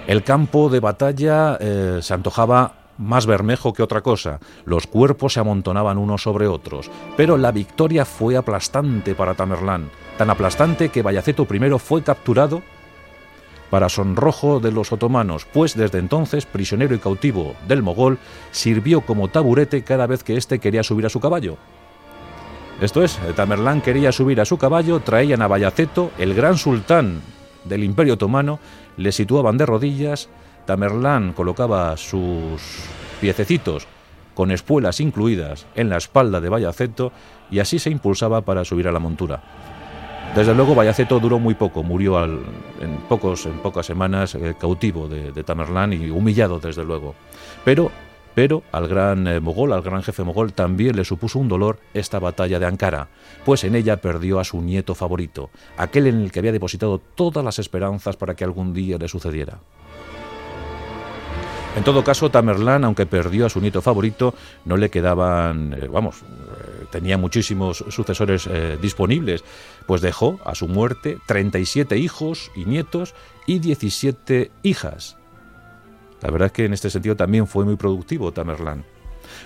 El 0.06 0.22
campo 0.22 0.68
de 0.68 0.82
batalla 0.82 1.58
eh, 1.62 2.00
se 2.02 2.14
antojaba 2.14 2.74
más 2.98 3.26
bermejo 3.26 3.72
que 3.72 3.84
otra 3.84 4.02
cosa. 4.02 4.42
Los 4.66 4.86
cuerpos 4.86 5.32
se 5.32 5.40
amontonaban 5.40 5.98
unos 5.98 6.24
sobre 6.24 6.46
otros. 6.46 6.92
Pero 7.16 7.38
la 7.38 7.54
victoria 7.54 8.04
fue 8.04 8.36
aplastante 8.36 9.16
para 9.16 9.36
Tamerlán, 9.36 9.90
tan 10.18 10.30
aplastante 10.30 10.90
que 10.90 11.04
Bayaceto 11.04 11.48
I 11.50 11.80
fue 11.80 12.04
capturado 12.04 12.62
para 13.70 13.88
sonrojo 13.88 14.60
de 14.60 14.74
los 14.74 14.92
otomanos, 14.92 15.48
pues 15.52 15.76
desde 15.76 16.00
entonces, 16.00 16.46
prisionero 16.46 16.96
y 16.96 17.00
cautivo 17.00 17.56
del 17.66 17.82
mogol, 17.82 18.20
sirvió 18.52 19.02
como 19.02 19.30
taburete 19.30 19.84
cada 19.84 20.06
vez 20.06 20.24
que 20.24 20.36
éste 20.36 20.60
quería 20.60 20.84
subir 20.84 21.06
a 21.06 21.10
su 21.10 21.22
caballo. 21.22 21.58
Esto 22.82 23.04
es, 23.04 23.18
Tamerlán 23.36 23.82
quería 23.82 24.12
subir 24.12 24.42
a 24.42 24.46
su 24.46 24.58
caballo, 24.58 25.00
traían 25.00 25.42
a 25.42 25.48
Bayaceto, 25.48 26.12
el 26.18 26.34
gran 26.34 26.58
sultán 26.58 27.22
del 27.64 27.86
Imperio 27.86 28.16
Otomano, 28.16 28.60
le 28.98 29.14
situaban 29.14 29.58
de 29.58 29.66
rodillas, 29.66 30.28
Tamerlán 30.66 31.32
colocaba 31.32 31.96
sus 31.96 32.62
piececitos 33.22 33.88
con 34.34 34.52
espuelas 34.52 35.00
incluidas 35.00 35.66
en 35.76 35.90
la 35.90 35.98
espalda 35.98 36.42
de 36.42 36.50
Bayaceto 36.50 37.14
y 37.50 37.60
así 37.60 37.80
se 37.80 37.90
impulsaba 37.90 38.42
para 38.42 38.66
subir 38.66 38.90
a 38.90 38.92
la 38.92 39.00
montura. 39.00 39.42
Desde 40.36 40.54
luego, 40.54 40.76
Bayaceto 40.76 41.18
duró 41.22 41.40
muy 41.40 41.54
poco, 41.54 41.82
murió 41.82 42.22
en, 42.26 42.42
pocos, 43.08 43.46
en 43.46 43.60
pocas 43.60 43.86
semanas 43.86 44.36
eh, 44.36 44.54
cautivo 44.60 45.08
de, 45.08 45.32
de, 45.32 45.44
Tamerlán 45.46 45.94
y 45.94 46.10
humillado, 46.10 46.60
desde 46.60 46.84
luego. 46.84 47.16
Pero, 47.64 47.90
pero 48.36 48.64
al 48.72 48.88
gran 48.88 49.28
eh, 49.28 49.40
mogol, 49.40 49.74
al 49.74 49.82
gran 49.82 50.04
jefe 50.04 50.24
mogol, 50.24 50.54
también 50.54 50.96
le 50.96 51.06
supuso 51.06 51.40
un 51.40 51.48
dolor 51.48 51.80
esta 51.94 52.20
batalla 52.20 52.60
de 52.60 52.66
Ankara, 52.66 53.08
pues 53.46 53.64
en 53.64 53.74
ella 53.74 53.98
perdió 53.98 54.40
a 54.40 54.44
su 54.44 54.62
nieto 54.62 54.94
favorito, 54.94 55.50
aquel 55.78 56.08
en 56.08 56.22
el 56.22 56.32
que 56.32 56.40
había 56.40 56.52
depositado 56.52 57.00
todas 57.00 57.44
las 57.44 57.58
esperanzas 57.58 58.18
para 58.18 58.36
que 58.36 58.44
algún 58.44 58.74
día 58.74 58.98
le 58.98 59.08
sucediera. 59.08 59.60
En 61.78 61.84
todo 61.84 62.06
caso, 62.06 62.30
Tamerlán, 62.30 62.86
aunque 62.86 63.06
perdió 63.06 63.46
a 63.46 63.50
su 63.50 63.60
nieto 63.60 63.82
favorito, 63.82 64.34
no 64.64 64.78
le 64.78 64.90
quedaban, 64.90 65.74
eh, 65.74 65.88
vamos, 65.92 66.22
eh, 66.22 66.86
tenía 66.92 67.18
muchísimos 67.18 67.84
sucesores 67.90 68.50
disponibles, 68.82 69.44
pues 69.86 70.02
dejó 70.02 70.40
a 70.46 70.56
su 70.56 70.68
muerte 70.68 71.18
37 71.26 71.98
hijos 71.98 72.52
y 72.56 72.66
nietos 72.66 73.14
y 73.46 73.60
17 73.60 74.52
hijas. 74.64 75.18
La 76.26 76.32
verdad 76.32 76.48
es 76.48 76.54
que 76.54 76.66
en 76.66 76.74
este 76.74 76.90
sentido 76.90 77.16
también 77.16 77.46
fue 77.46 77.66
muy 77.66 77.76
productivo 77.76 78.32
Tamerlán. 78.32 78.84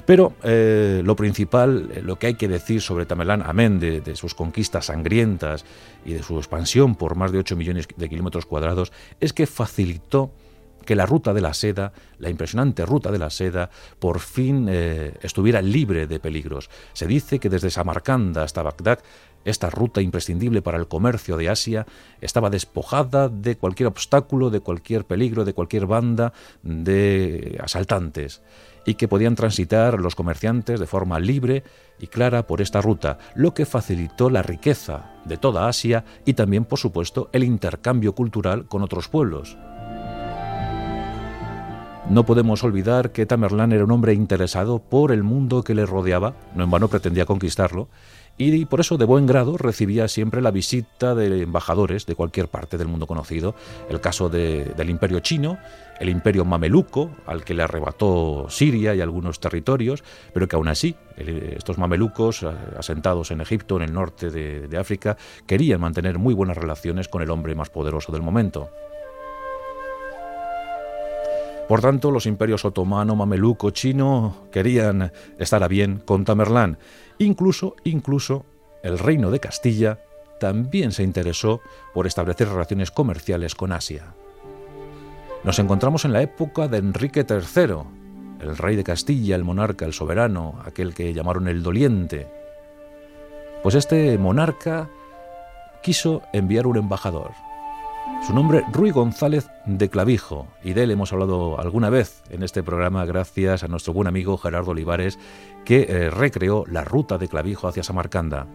Pero 0.06 0.34
lo 0.42 1.16
principal, 1.18 1.90
lo 2.04 2.18
que 2.18 2.28
hay 2.28 2.36
que 2.36 2.48
decir 2.48 2.82
sobre 2.82 3.06
Tamerlán, 3.06 3.44
amén 3.46 3.82
de, 3.82 4.00
de, 4.00 4.16
sus 4.16 4.34
conquistas 4.34 4.86
sangrientas 4.86 5.66
y 6.06 6.14
de 6.14 6.24
su 6.24 6.38
expansión 6.38 6.96
por 6.96 7.16
más 7.16 7.34
de 7.34 7.40
8 7.40 7.58
millones 7.58 7.86
de 7.94 8.08
kilómetros 8.08 8.46
cuadrados, 8.46 8.94
es 9.20 9.34
que 9.34 9.46
facilitó 9.46 10.32
que 10.86 10.96
la 10.96 11.06
ruta 11.06 11.34
de 11.34 11.42
la 11.42 11.54
seda, 11.54 11.94
la 12.18 12.30
impresionante 12.30 12.86
ruta 12.86 13.12
de 13.12 13.20
la 13.20 13.30
seda, 13.30 13.70
por 14.00 14.20
fin 14.20 14.68
eh, 14.70 15.14
estuviera 15.22 15.62
libre 15.62 16.08
de 16.08 16.20
peligros. 16.20 16.70
Se 16.94 17.08
dice 17.08 17.40
que 17.40 17.50
desde 17.50 17.70
Samarcanda 17.70 18.44
hasta 18.44 18.64
Bagdad, 18.64 19.00
esta 19.46 19.70
ruta 19.70 20.02
imprescindible 20.02 20.62
para 20.62 20.78
el 20.78 20.88
comercio 20.88 21.38
de 21.38 21.50
Asia 21.50 21.86
estaba 22.22 22.50
despojada 22.50 23.30
de 23.30 23.56
cualquier 23.56 23.88
obstáculo, 23.88 24.50
de 24.50 24.60
cualquier 24.60 25.06
peligro, 25.06 25.46
de 25.46 25.54
cualquier 25.54 25.86
banda 25.86 26.34
de 26.62 27.58
asaltantes 27.64 28.42
y 28.86 28.96
que 28.96 29.08
podían 29.08 29.36
transitar 29.36 30.00
los 30.00 30.16
comerciantes 30.16 30.80
de 30.80 30.88
forma 30.88 31.20
libre 31.20 31.64
y 32.00 32.08
clara 32.08 32.48
por 32.48 32.62
esta 32.62 32.82
ruta, 32.82 33.18
lo 33.36 33.54
que 33.54 33.66
facilitó 33.66 34.30
la 34.30 34.42
riqueza 34.42 35.12
de 35.26 35.38
toda 35.38 35.68
Asia 35.68 36.06
y 36.26 36.34
también, 36.34 36.66
por 36.66 36.80
supuesto, 36.80 37.30
el 37.34 37.44
intercambio 37.44 38.16
cultural 38.16 38.66
con 38.68 38.82
otros 38.82 39.08
pueblos. 39.08 39.58
No 42.10 42.26
podemos 42.26 42.64
olvidar 42.64 43.12
que 43.12 43.28
Tamerlán 43.28 43.72
era 43.72 43.84
un 43.84 43.92
hombre 43.92 44.14
interesado 44.16 44.80
por 44.80 45.12
el 45.12 45.22
mundo 45.22 45.64
que 45.64 45.76
le 45.76 45.86
rodeaba, 45.86 46.34
no 46.56 46.64
en 46.64 46.72
vano 46.72 46.88
pretendía 46.88 47.28
conquistarlo, 47.28 47.88
y 48.36 48.66
por 48.66 48.80
eso 48.80 48.98
de 48.98 49.06
buen 49.06 49.28
grado 49.28 49.58
recibía 49.58 50.08
siempre 50.08 50.42
la 50.42 50.50
visita 50.50 51.14
de 51.14 51.44
embajadores 51.44 52.08
de 52.08 52.16
cualquier 52.16 52.48
parte 52.48 52.80
del 52.80 52.88
mundo 52.88 53.06
conocido. 53.06 53.54
El 53.92 54.02
caso 54.02 54.28
del 54.28 54.90
imperio 54.90 55.20
chino, 55.20 55.60
el 56.00 56.10
imperio 56.10 56.46
mameluco, 56.46 57.12
al 57.28 57.44
que 57.44 57.54
le 57.54 57.62
arrebató 57.62 58.48
Siria 58.50 58.96
y 58.96 59.02
algunos 59.02 59.40
territorios, 59.40 60.04
pero 60.34 60.48
que 60.48 60.56
aún 60.56 60.70
así 60.70 60.96
estos 61.16 61.78
mamelucos, 61.78 62.44
asentados 62.78 63.30
en 63.30 63.42
Egipto, 63.42 63.76
en 63.76 63.84
el 63.84 63.94
norte 63.94 64.32
de 64.32 64.78
África, 64.80 65.16
querían 65.46 65.82
mantener 65.82 66.18
muy 66.18 66.34
buenas 66.34 66.58
relaciones 66.58 67.08
con 67.08 67.22
el 67.22 67.30
hombre 67.30 67.54
más 67.54 67.70
poderoso 67.70 68.12
del 68.12 68.24
momento. 68.24 68.72
Por 71.70 71.82
tanto, 71.82 72.10
los 72.10 72.26
imperios 72.26 72.66
otomano, 72.66 73.16
mameluco, 73.16 73.70
chino 73.70 74.48
querían 74.52 75.12
estar 75.38 75.62
a 75.62 75.68
bien 75.68 76.02
con 76.04 76.26
Tamerlán. 76.26 76.80
Incluso, 77.20 77.76
incluso, 77.84 78.44
el 78.82 78.98
reino 78.98 79.30
de 79.30 79.40
Castilla 79.40 80.00
también 80.40 80.92
se 80.92 81.04
interesó 81.04 81.62
por 81.94 82.08
establecer 82.08 82.50
relaciones 82.50 82.90
comerciales 82.90 83.54
con 83.54 83.72
Asia. 83.72 84.16
Nos 85.44 85.60
encontramos 85.60 86.06
en 86.06 86.14
la 86.14 86.24
época 86.24 86.68
de 86.68 86.80
Enrique 86.80 87.24
III, 87.30 87.76
el 88.40 88.58
rey 88.58 88.76
de 88.76 88.84
Castilla, 88.84 89.36
el 89.36 89.44
monarca, 89.44 89.86
el 89.86 89.94
soberano, 89.94 90.60
aquel 90.66 90.96
que 90.96 91.14
llamaron 91.14 91.48
el 91.48 91.62
doliente. 91.62 92.28
Pues 93.62 93.76
este 93.76 94.18
monarca 94.18 94.90
quiso 95.84 96.24
enviar 96.34 96.66
un 96.66 96.78
embajador. 96.78 97.34
Su 98.22 98.36
nombre, 98.36 98.64
Rui 98.72 98.92
González 98.92 99.50
de 99.66 99.90
Clavijo, 99.90 100.48
y 100.64 100.74
de 100.74 100.84
él 100.84 100.92
hemos 100.92 101.12
hablado 101.14 101.60
alguna 101.60 101.90
vez 101.90 102.22
en 102.30 102.44
este 102.44 102.62
programa 102.62 103.06
gracias 103.06 103.64
a 103.64 103.68
nuestro 103.68 103.94
buen 103.94 104.08
amigo 104.08 104.38
Gerardo 104.38 104.72
Olivares, 104.72 105.18
que 105.66 105.88
eh, 105.90 106.10
recreó 106.10 106.66
la 106.68 106.84
ruta 106.84 107.18
de 107.18 107.28
Clavijo 107.28 107.68
hacia 107.68 107.82
Samarcanda. 107.82 108.46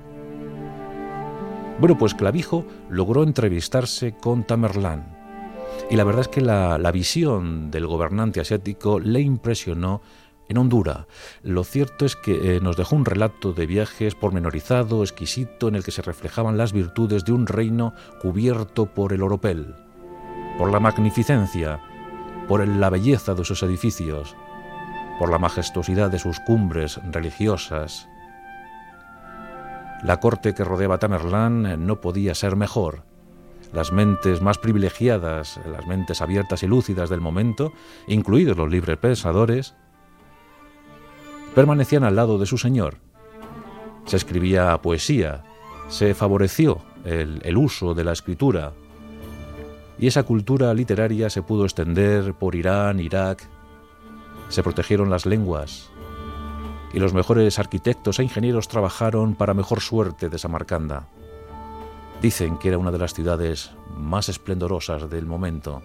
Bueno, 1.81 1.98
pues 1.98 2.14
Clavijo 2.14 2.64
logró 2.88 3.24
entrevistarse 3.24 4.14
con 4.14 4.44
Tamerlán, 4.44 5.16
y 5.90 5.96
la 5.96 6.05
verdad 6.05 6.22
es 6.22 6.29
que 6.29 6.40
la, 6.40 6.79
la 6.79 6.92
visión 6.92 7.70
del 7.70 7.87
gobernante 7.87 8.40
asiático 8.40 9.00
le 9.00 9.20
impresionó 9.20 10.03
en 10.48 10.59
Honduras. 10.59 11.07
Lo 11.42 11.64
cierto 11.64 12.04
es 12.04 12.16
que 12.16 12.57
eh, 12.57 12.61
nos 12.61 12.76
dejó 12.76 12.96
un 12.96 13.04
relato 13.04 13.52
de 13.52 13.66
viajes 13.66 14.14
pormenorizado, 14.14 15.02
exquisito, 15.02 15.68
en 15.68 15.74
el 15.74 15.85
que 15.85 15.90
se 15.90 16.02
reflejaban 16.02 16.59
las 16.59 16.72
virtudes 16.72 17.24
de 17.24 17.33
un 17.33 17.46
reino 17.46 17.94
cubierto 18.20 18.87
por 18.87 19.12
el 19.12 19.22
oropel, 19.22 19.74
por 20.59 20.70
la 20.70 20.80
magnificencia, 20.80 21.80
por 22.48 22.66
la 22.66 22.90
belleza 22.90 23.35
de 23.35 23.44
sus 23.44 23.62
edificios, 23.62 24.37
por 25.18 25.30
la 25.30 25.38
majestuosidad 25.38 26.11
de 26.11 26.18
sus 26.18 26.40
cumbres 26.40 27.00
religiosas. 27.11 28.09
La 30.02 30.20
corte 30.20 30.54
que 30.54 30.64
rodeaba 30.64 30.98
Tamerlán 30.98 31.66
eh, 31.66 31.76
no 31.76 32.00
podía 32.00 32.35
ser 32.35 32.57
mejor. 32.57 33.04
Las 33.72 33.90
mentes 33.90 34.40
más 34.40 34.59
privilegiadas, 34.59 35.59
las 35.66 35.87
mentes 35.87 36.20
abiertas 36.20 36.62
y 36.62 36.66
lúcidas 36.66 37.11
del 37.11 37.20
momento, 37.20 37.72
incluidos 38.07 38.57
los 38.57 38.70
libres 38.70 38.98
pensadores, 38.98 39.74
permanecían 41.54 42.04
al 42.04 42.16
lado 42.16 42.38
de 42.38 42.46
su 42.46 42.58
señor. 42.58 42.96
Se 44.06 44.16
escribía 44.16 44.76
poesía, 44.82 45.44
se 45.88 46.14
favoreció 46.14 46.80
el, 47.04 47.56
uso 47.56 47.94
de 47.94 48.04
la 48.04 48.12
escritura 48.12 48.72
y 49.98 50.06
esa 50.06 50.24
cultura 50.24 50.74
literaria 50.74 51.30
se 51.30 51.42
pudo 51.42 51.64
extender 51.64 52.34
por 52.34 52.54
Irán, 52.54 53.00
Irak, 53.00 53.48
se 54.48 54.62
protegieron 54.62 55.10
las 55.10 55.26
lenguas 55.26 55.90
y 56.92 56.98
los 56.98 57.14
mejores 57.14 57.58
arquitectos 57.58 58.18
e 58.18 58.24
ingenieros 58.24 58.68
trabajaron 58.68 59.34
para 59.34 59.54
mejor 59.54 59.80
suerte 59.80 60.28
de 60.28 60.38
Samarcanda. 60.38 61.08
Dicen 62.22 62.56
que 62.58 62.68
era 62.68 62.78
una 62.78 62.90
de 62.90 62.98
las 62.98 63.14
ciudades 63.14 63.72
más 63.96 64.28
esplendorosas 64.28 65.10
del 65.10 65.26
momento. 65.26 65.82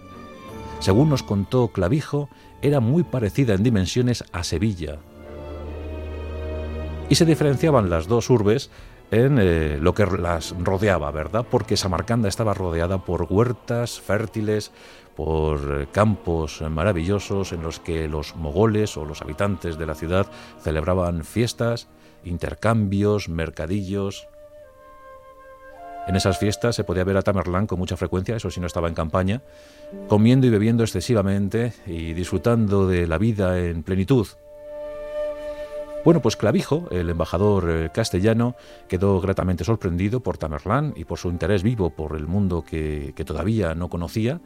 Según 0.78 1.10
nos 1.10 1.22
contó 1.22 1.68
Clavijo, 1.68 2.28
era 2.62 2.80
muy 2.80 3.02
parecida 3.02 3.54
en 3.54 3.62
dimensiones 3.62 4.24
a 4.32 4.44
Sevilla, 4.44 4.98
y 7.10 7.16
se 7.16 7.26
diferenciaban 7.26 7.90
las 7.90 8.06
dos 8.06 8.30
urbes 8.30 8.70
en 9.10 9.38
eh, 9.40 9.78
lo 9.80 9.92
que 9.94 10.06
las 10.06 10.54
rodeaba, 10.56 11.10
¿verdad? 11.10 11.44
Porque 11.50 11.76
Samarcanda 11.76 12.28
estaba 12.28 12.54
rodeada 12.54 13.04
por 13.04 13.26
huertas 13.28 14.00
fértiles, 14.00 14.70
por 15.16 15.80
eh, 15.82 15.86
campos 15.90 16.62
maravillosos 16.62 17.52
en 17.52 17.62
los 17.62 17.80
que 17.80 18.08
los 18.08 18.36
mogoles 18.36 18.96
o 18.96 19.04
los 19.04 19.22
habitantes 19.22 19.76
de 19.76 19.86
la 19.86 19.96
ciudad 19.96 20.28
celebraban 20.62 21.24
fiestas, 21.24 21.88
intercambios, 22.24 23.28
mercadillos. 23.28 24.28
En 26.06 26.14
esas 26.14 26.38
fiestas 26.38 26.76
se 26.76 26.84
podía 26.84 27.02
ver 27.02 27.16
a 27.16 27.22
Tamerlán 27.22 27.66
con 27.66 27.80
mucha 27.80 27.96
frecuencia, 27.96 28.36
eso 28.36 28.52
sí 28.52 28.60
no 28.60 28.68
estaba 28.68 28.86
en 28.86 28.94
campaña, 28.94 29.42
comiendo 30.08 30.46
y 30.46 30.50
bebiendo 30.50 30.84
excesivamente 30.84 31.72
y 31.86 32.14
disfrutando 32.14 32.86
de 32.86 33.08
la 33.08 33.18
vida 33.18 33.58
en 33.58 33.82
plenitud, 33.82 34.28
bueno, 36.04 36.22
pues 36.22 36.36
Clavijo, 36.36 36.88
el 36.90 37.10
embajador 37.10 37.70
eh, 37.70 37.90
castellano, 37.92 38.54
quedó 38.88 39.20
gratamente 39.20 39.64
sorprendido 39.64 40.20
por 40.20 40.38
Tamerlán 40.38 40.94
y 40.96 41.04
por 41.04 41.18
su 41.18 41.28
interés 41.28 41.62
vivo 41.62 41.90
por 41.90 42.16
el 42.16 42.26
mundo 42.26 42.64
que, 42.64 43.12
todavía 43.26 43.74
no 43.74 43.88
conocía 43.88 44.40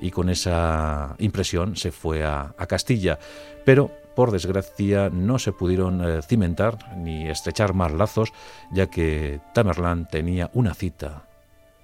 y 0.00 0.10
con 0.10 0.30
esa 0.30 1.14
impresión 1.18 1.76
se 1.76 1.92
fue 1.92 2.24
a, 2.24 2.54
Castilla. 2.68 3.18
Pero, 3.64 3.90
por 4.14 4.30
desgracia, 4.30 5.10
no 5.10 5.38
se 5.38 5.52
pudieron 5.52 6.02
eh, 6.02 6.22
cimentar 6.22 6.96
ni 6.96 7.28
estrechar 7.28 7.74
más 7.74 7.92
lazos, 7.92 8.32
ya 8.72 8.86
que 8.86 9.40
Tamerlán 9.52 10.08
tenía 10.08 10.50
una 10.54 10.72
cita 10.72 11.26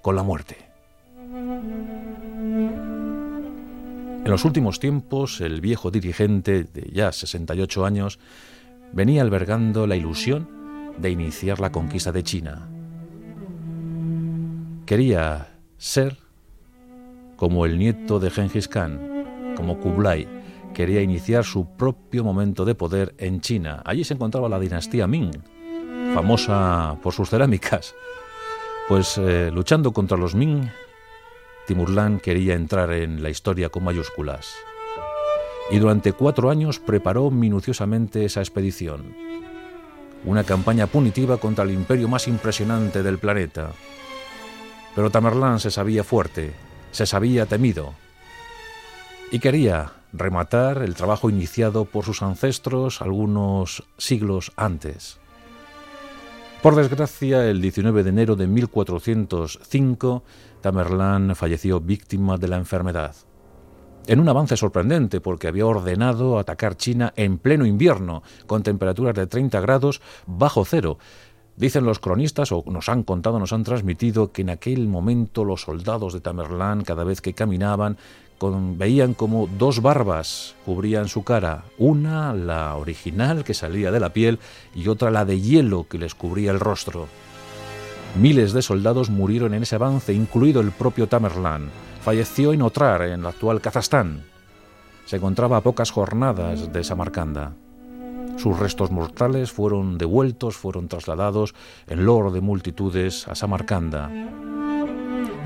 con 0.01 0.15
la 0.15 0.23
muerte. 0.23 0.57
En 4.25 4.31
los 4.31 4.45
últimos 4.45 4.79
tiempos, 4.79 5.41
el 5.41 5.61
viejo 5.61 5.91
dirigente 5.91 6.63
de 6.63 6.89
ya 6.91 7.11
68 7.11 7.85
años 7.85 8.19
venía 8.93 9.21
albergando 9.21 9.87
la 9.87 9.95
ilusión 9.95 10.47
de 10.97 11.09
iniciar 11.09 11.59
la 11.59 11.71
conquista 11.71 12.11
de 12.11 12.23
China. 12.23 12.69
Quería 14.85 15.59
ser 15.77 16.17
como 17.35 17.65
el 17.65 17.77
nieto 17.77 18.19
de 18.19 18.29
Genghis 18.29 18.67
Khan, 18.67 19.53
como 19.57 19.79
Kublai, 19.79 20.27
quería 20.73 21.01
iniciar 21.01 21.43
su 21.43 21.75
propio 21.75 22.23
momento 22.23 22.65
de 22.65 22.75
poder 22.75 23.15
en 23.17 23.41
China. 23.41 23.81
Allí 23.85 24.03
se 24.03 24.13
encontraba 24.13 24.49
la 24.49 24.59
dinastía 24.59 25.07
Ming, 25.07 25.31
famosa 26.13 26.97
por 27.01 27.13
sus 27.13 27.29
cerámicas. 27.29 27.95
Pues 28.87 29.17
eh, 29.17 29.49
luchando 29.53 29.93
contra 29.93 30.17
los 30.17 30.35
Ming, 30.35 30.67
Timurlán 31.67 32.19
quería 32.19 32.55
entrar 32.55 32.91
en 32.91 33.23
la 33.23 33.29
historia 33.29 33.69
con 33.69 33.83
mayúsculas. 33.83 34.53
Y 35.71 35.79
durante 35.79 36.13
cuatro 36.13 36.49
años 36.49 36.79
preparó 36.79 37.31
minuciosamente 37.31 38.25
esa 38.25 38.41
expedición. 38.41 39.15
Una 40.25 40.43
campaña 40.43 40.87
punitiva 40.87 41.37
contra 41.37 41.63
el 41.63 41.71
imperio 41.71 42.07
más 42.07 42.27
impresionante 42.27 43.03
del 43.03 43.17
planeta. 43.17 43.71
Pero 44.95 45.09
Tamerlán 45.09 45.59
se 45.59 45.71
sabía 45.71 46.03
fuerte, 46.03 46.53
se 46.91 47.05
sabía 47.05 47.45
temido. 47.45 47.93
Y 49.31 49.39
quería 49.39 49.93
rematar 50.13 50.83
el 50.83 50.95
trabajo 50.95 51.29
iniciado 51.29 51.85
por 51.85 52.05
sus 52.05 52.21
ancestros 52.21 53.01
algunos 53.01 53.83
siglos 53.97 54.51
antes. 54.55 55.19
Por 56.61 56.75
desgracia, 56.75 57.49
el 57.49 57.59
19 57.59 58.03
de 58.03 58.09
enero 58.09 58.35
de 58.37 58.47
1405, 58.47 60.23
Tamerlán 60.61 61.35
falleció 61.35 61.81
víctima 61.81 62.37
de 62.37 62.47
la 62.47 62.55
enfermedad. 62.55 63.15
En 64.05 64.19
un 64.19 64.27
avance 64.27 64.57
sorprendente 64.57 65.21
porque 65.21 65.47
había 65.47 65.65
ordenado 65.65 66.37
atacar 66.37 66.75
China 66.75 67.13
en 67.15 67.37
pleno 67.37 67.65
invierno, 67.65 68.21
con 68.47 68.61
temperaturas 68.61 69.15
de 69.15 69.27
30 69.27 69.61
grados 69.61 70.01
bajo 70.27 70.65
cero. 70.65 70.97
Dicen 71.55 71.85
los 71.85 71.99
cronistas, 71.99 72.51
o 72.51 72.63
nos 72.67 72.89
han 72.89 73.03
contado, 73.03 73.39
nos 73.39 73.53
han 73.53 73.63
transmitido, 73.63 74.31
que 74.31 74.41
en 74.41 74.49
aquel 74.49 74.87
momento 74.87 75.45
los 75.45 75.61
soldados 75.61 76.13
de 76.13 76.19
Tamerlán, 76.19 76.83
cada 76.83 77.03
vez 77.03 77.21
que 77.21 77.33
caminaban, 77.33 77.97
veían 78.77 79.13
como 79.13 79.47
dos 79.47 79.81
barbas 79.81 80.55
cubrían 80.65 81.07
su 81.07 81.23
cara, 81.23 81.63
una 81.77 82.33
la 82.33 82.75
original 82.75 83.43
que 83.43 83.53
salía 83.53 83.91
de 83.91 84.01
la 84.01 84.11
piel 84.11 84.39
y 84.75 84.89
otra 84.89 85.11
la 85.11 85.23
de 85.23 85.39
hielo 85.39 85.87
que 85.87 85.97
les 85.97 86.13
cubría 86.15 86.51
el 86.51 86.59
rostro. 86.59 87.07
Miles 88.19 88.51
de 88.51 88.61
soldados 88.61 89.09
murieron 89.09 89.53
en 89.53 89.63
ese 89.63 89.75
avance, 89.75 90.13
incluido 90.13 90.61
el 90.61 90.71
propio 90.71 91.07
Tamerlán. 91.07 91.69
Falleció 92.03 92.53
en 92.53 92.61
Otrar, 92.61 93.01
en 93.03 93.21
el 93.21 93.25
actual 93.25 93.61
Kazajstán. 93.61 94.23
Se 95.05 95.17
encontraba 95.17 95.57
a 95.57 95.61
pocas 95.61 95.91
jornadas 95.91 96.71
de 96.71 96.83
Samarcanda. 96.83 97.53
Sus 98.37 98.57
restos 98.59 98.91
mortales 98.91 99.51
fueron 99.51 99.97
devueltos, 99.97 100.55
fueron 100.55 100.87
trasladados 100.87 101.53
en 101.87 102.05
loro 102.05 102.31
de 102.31 102.41
multitudes 102.41 103.27
a 103.27 103.35
Samarcanda. 103.35 104.09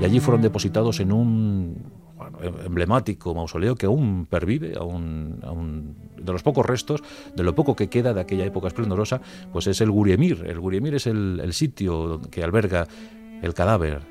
Y 0.00 0.04
allí 0.04 0.20
fueron 0.20 0.42
depositados 0.42 1.00
en 1.00 1.12
un 1.12 1.98
Em, 2.40 2.54
emblemático 2.66 3.34
mausoleo 3.34 3.74
que 3.74 3.86
aún 3.86 4.26
pervive, 4.26 4.74
aún, 4.76 5.94
de 6.16 6.32
los 6.32 6.42
pocos 6.42 6.64
restos, 6.66 7.02
de 7.34 7.42
lo 7.42 7.54
poco 7.54 7.74
que 7.74 7.88
queda 7.88 8.12
de 8.12 8.20
aquella 8.20 8.44
época 8.44 8.68
esplendorosa, 8.68 9.20
pues 9.52 9.66
es 9.66 9.80
el 9.80 9.90
Guriemir. 9.90 10.44
El 10.46 10.60
Guriemir 10.60 10.94
es 10.94 11.06
el, 11.06 11.52
sitio 11.52 12.20
que 12.30 12.44
alberga 12.44 12.86
el 13.42 13.54
cadáver 13.54 14.02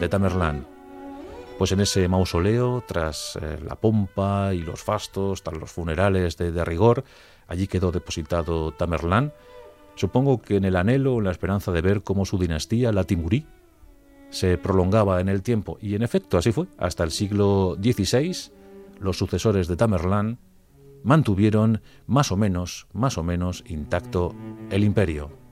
de 0.00 0.08
Tamerlán. 0.08 0.77
Pues 1.58 1.72
en 1.72 1.80
ese 1.80 2.06
mausoleo, 2.06 2.84
tras 2.86 3.36
eh, 3.42 3.58
la 3.66 3.74
pompa 3.74 4.54
y 4.54 4.60
los 4.60 4.80
fastos, 4.80 5.42
tras 5.42 5.58
los 5.58 5.72
funerales 5.72 6.36
de, 6.36 6.52
de 6.52 6.64
rigor, 6.64 7.02
allí 7.48 7.66
quedó 7.66 7.90
depositado 7.90 8.70
Tamerlán, 8.70 9.32
supongo 9.96 10.40
que 10.40 10.56
en 10.56 10.64
el 10.64 10.76
anhelo, 10.76 11.18
en 11.18 11.24
la 11.24 11.32
esperanza 11.32 11.72
de 11.72 11.80
ver 11.80 12.02
cómo 12.02 12.24
su 12.24 12.38
dinastía, 12.38 12.92
la 12.92 13.02
Timurí, 13.02 13.44
se 14.30 14.56
prolongaba 14.56 15.20
en 15.20 15.28
el 15.28 15.42
tiempo. 15.42 15.78
Y 15.80 15.96
en 15.96 16.02
efecto, 16.02 16.38
así 16.38 16.52
fue. 16.52 16.66
Hasta 16.78 17.02
el 17.02 17.10
siglo 17.10 17.76
XVI, 17.82 18.52
los 19.00 19.18
sucesores 19.18 19.66
de 19.66 19.76
Tamerlán 19.76 20.38
mantuvieron 21.02 21.80
más 22.06 22.30
o 22.30 22.36
menos, 22.36 22.86
más 22.92 23.18
o 23.18 23.24
menos 23.24 23.64
intacto 23.66 24.34
el 24.70 24.84
imperio. 24.84 25.47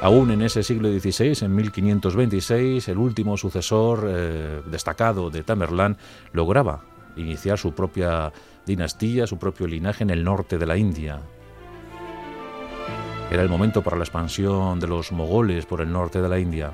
Aún 0.00 0.30
en 0.30 0.42
ese 0.42 0.62
siglo 0.62 0.88
XVI, 0.88 1.44
en 1.44 1.54
1526, 1.56 2.88
el 2.88 2.98
último 2.98 3.36
sucesor 3.36 4.06
eh, 4.08 4.62
destacado 4.70 5.30
de 5.30 5.42
Tamerlán 5.42 5.96
lograba 6.32 6.84
iniciar 7.16 7.58
su 7.58 7.72
propia 7.72 8.32
dinastía, 8.64 9.26
su 9.26 9.38
propio 9.38 9.66
linaje 9.66 10.04
en 10.04 10.10
el 10.10 10.22
norte 10.22 10.56
de 10.56 10.66
la 10.66 10.76
India, 10.76 11.20
era 13.30 13.42
el 13.42 13.50
momento 13.50 13.82
para 13.82 13.98
la 13.98 14.04
expansión 14.04 14.80
de 14.80 14.86
los 14.86 15.12
mogoles 15.12 15.66
por 15.66 15.82
el 15.82 15.92
norte 15.92 16.22
de 16.22 16.28
la 16.30 16.38
India. 16.38 16.72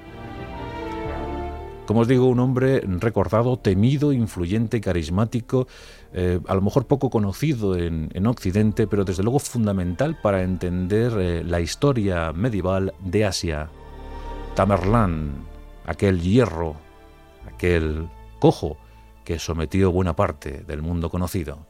Como 1.85 2.01
os 2.01 2.09
digo, 2.09 2.27
un 2.27 2.39
hombre 2.39 2.81
recordado, 2.87 3.59
temido, 3.59 4.13
influyente, 4.13 4.81
carismático, 4.81 5.67
eh, 6.17 6.39
a 6.47 6.55
lo 6.55 6.61
mejor 6.61 6.87
poco 6.87 7.11
conocido 7.11 7.77
en, 7.77 8.27
Occidente, 8.29 8.87
pero 8.87 9.05
desde 9.05 9.25
luego 9.25 9.41
fundamental 9.41 10.17
para 10.23 10.43
entender 10.43 11.13
eh, 11.19 11.43
la 11.45 11.61
historia 11.61 12.33
medieval 12.33 12.95
de 13.01 13.25
Asia. 13.25 13.69
Tamerlán, 14.55 15.45
aquel 15.85 16.21
hierro, 16.21 16.77
aquel 17.53 18.09
cojo 18.39 18.77
que 19.25 19.41
sometió 19.41 19.91
buena 19.91 20.15
parte 20.15 20.63
del 20.65 20.83
mundo 20.83 21.11
conocido. 21.11 21.67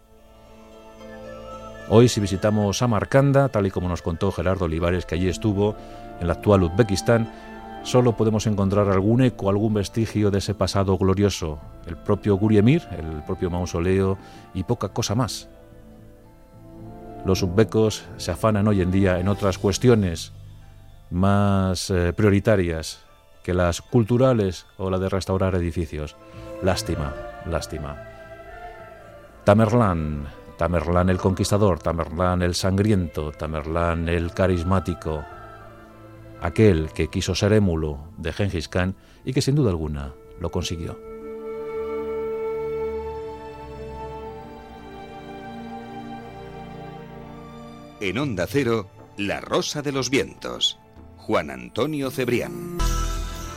Hoy 1.88 2.08
si 2.08 2.20
visitamos 2.20 2.78
Samarcanda, 2.78 3.48
tal 3.48 3.66
y 3.66 3.70
como 3.70 3.88
nos 3.88 4.02
contó 4.02 4.30
Gerardo 4.30 4.66
Olivares 4.66 5.06
que 5.06 5.14
allí 5.14 5.28
estuvo, 5.28 5.74
en 6.20 6.26
la 6.26 6.34
actual 6.34 6.64
Uzbekistán, 6.64 7.32
solo 7.84 8.16
podemos 8.16 8.46
encontrar 8.46 8.88
algún 8.88 9.22
eco, 9.22 9.48
algún 9.48 9.74
vestigio 9.74 10.30
de 10.30 10.38
ese 10.38 10.54
pasado 10.54 10.98
glorioso, 10.98 11.60
el 11.86 11.96
propio 11.96 12.36
Guriemir, 12.36 12.82
el 12.90 13.22
propio 13.22 13.50
mausoleo 13.50 14.18
y 14.54 14.64
poca 14.64 14.88
cosa 14.88 15.14
más. 15.14 15.48
Los 17.24 17.42
uzbecos 17.42 18.04
se 18.16 18.32
afanan 18.32 18.66
hoy 18.68 18.80
en 18.82 18.90
día 18.90 19.20
en 19.20 19.28
otras 19.28 19.58
cuestiones 19.58 20.32
más 21.10 21.90
eh, 21.90 22.12
prioritarias 22.12 23.00
que 23.42 23.54
las 23.54 23.80
culturales 23.80 24.66
o 24.78 24.90
la 24.90 24.98
de 24.98 25.08
restaurar 25.08 25.54
edificios. 25.54 26.16
Lástima, 26.62 27.14
lástima. 27.46 27.96
Tamerlán, 29.44 30.26
Tamerlán 30.56 31.10
el 31.10 31.18
conquistador, 31.18 31.78
Tamerlán 31.78 32.42
el 32.42 32.54
sangriento, 32.54 33.32
Tamerlán 33.32 34.08
el 34.08 34.32
carismático, 34.32 35.24
aquel 36.44 36.90
que 36.92 37.08
quiso 37.08 37.34
ser 37.34 37.54
émulo 37.54 38.12
de 38.18 38.30
Gengis 38.30 38.68
Khan 38.68 38.94
y 39.24 39.32
que 39.32 39.40
sin 39.40 39.54
duda 39.54 39.70
alguna 39.70 40.12
lo 40.38 40.50
consiguió. 40.50 41.00
En 48.00 48.18
Onda 48.18 48.46
Cero, 48.46 48.90
La 49.16 49.40
Rosa 49.40 49.80
de 49.80 49.92
los 49.92 50.10
Vientos, 50.10 50.78
Juan 51.16 51.50
Antonio 51.50 52.10
Cebrián. 52.10 52.76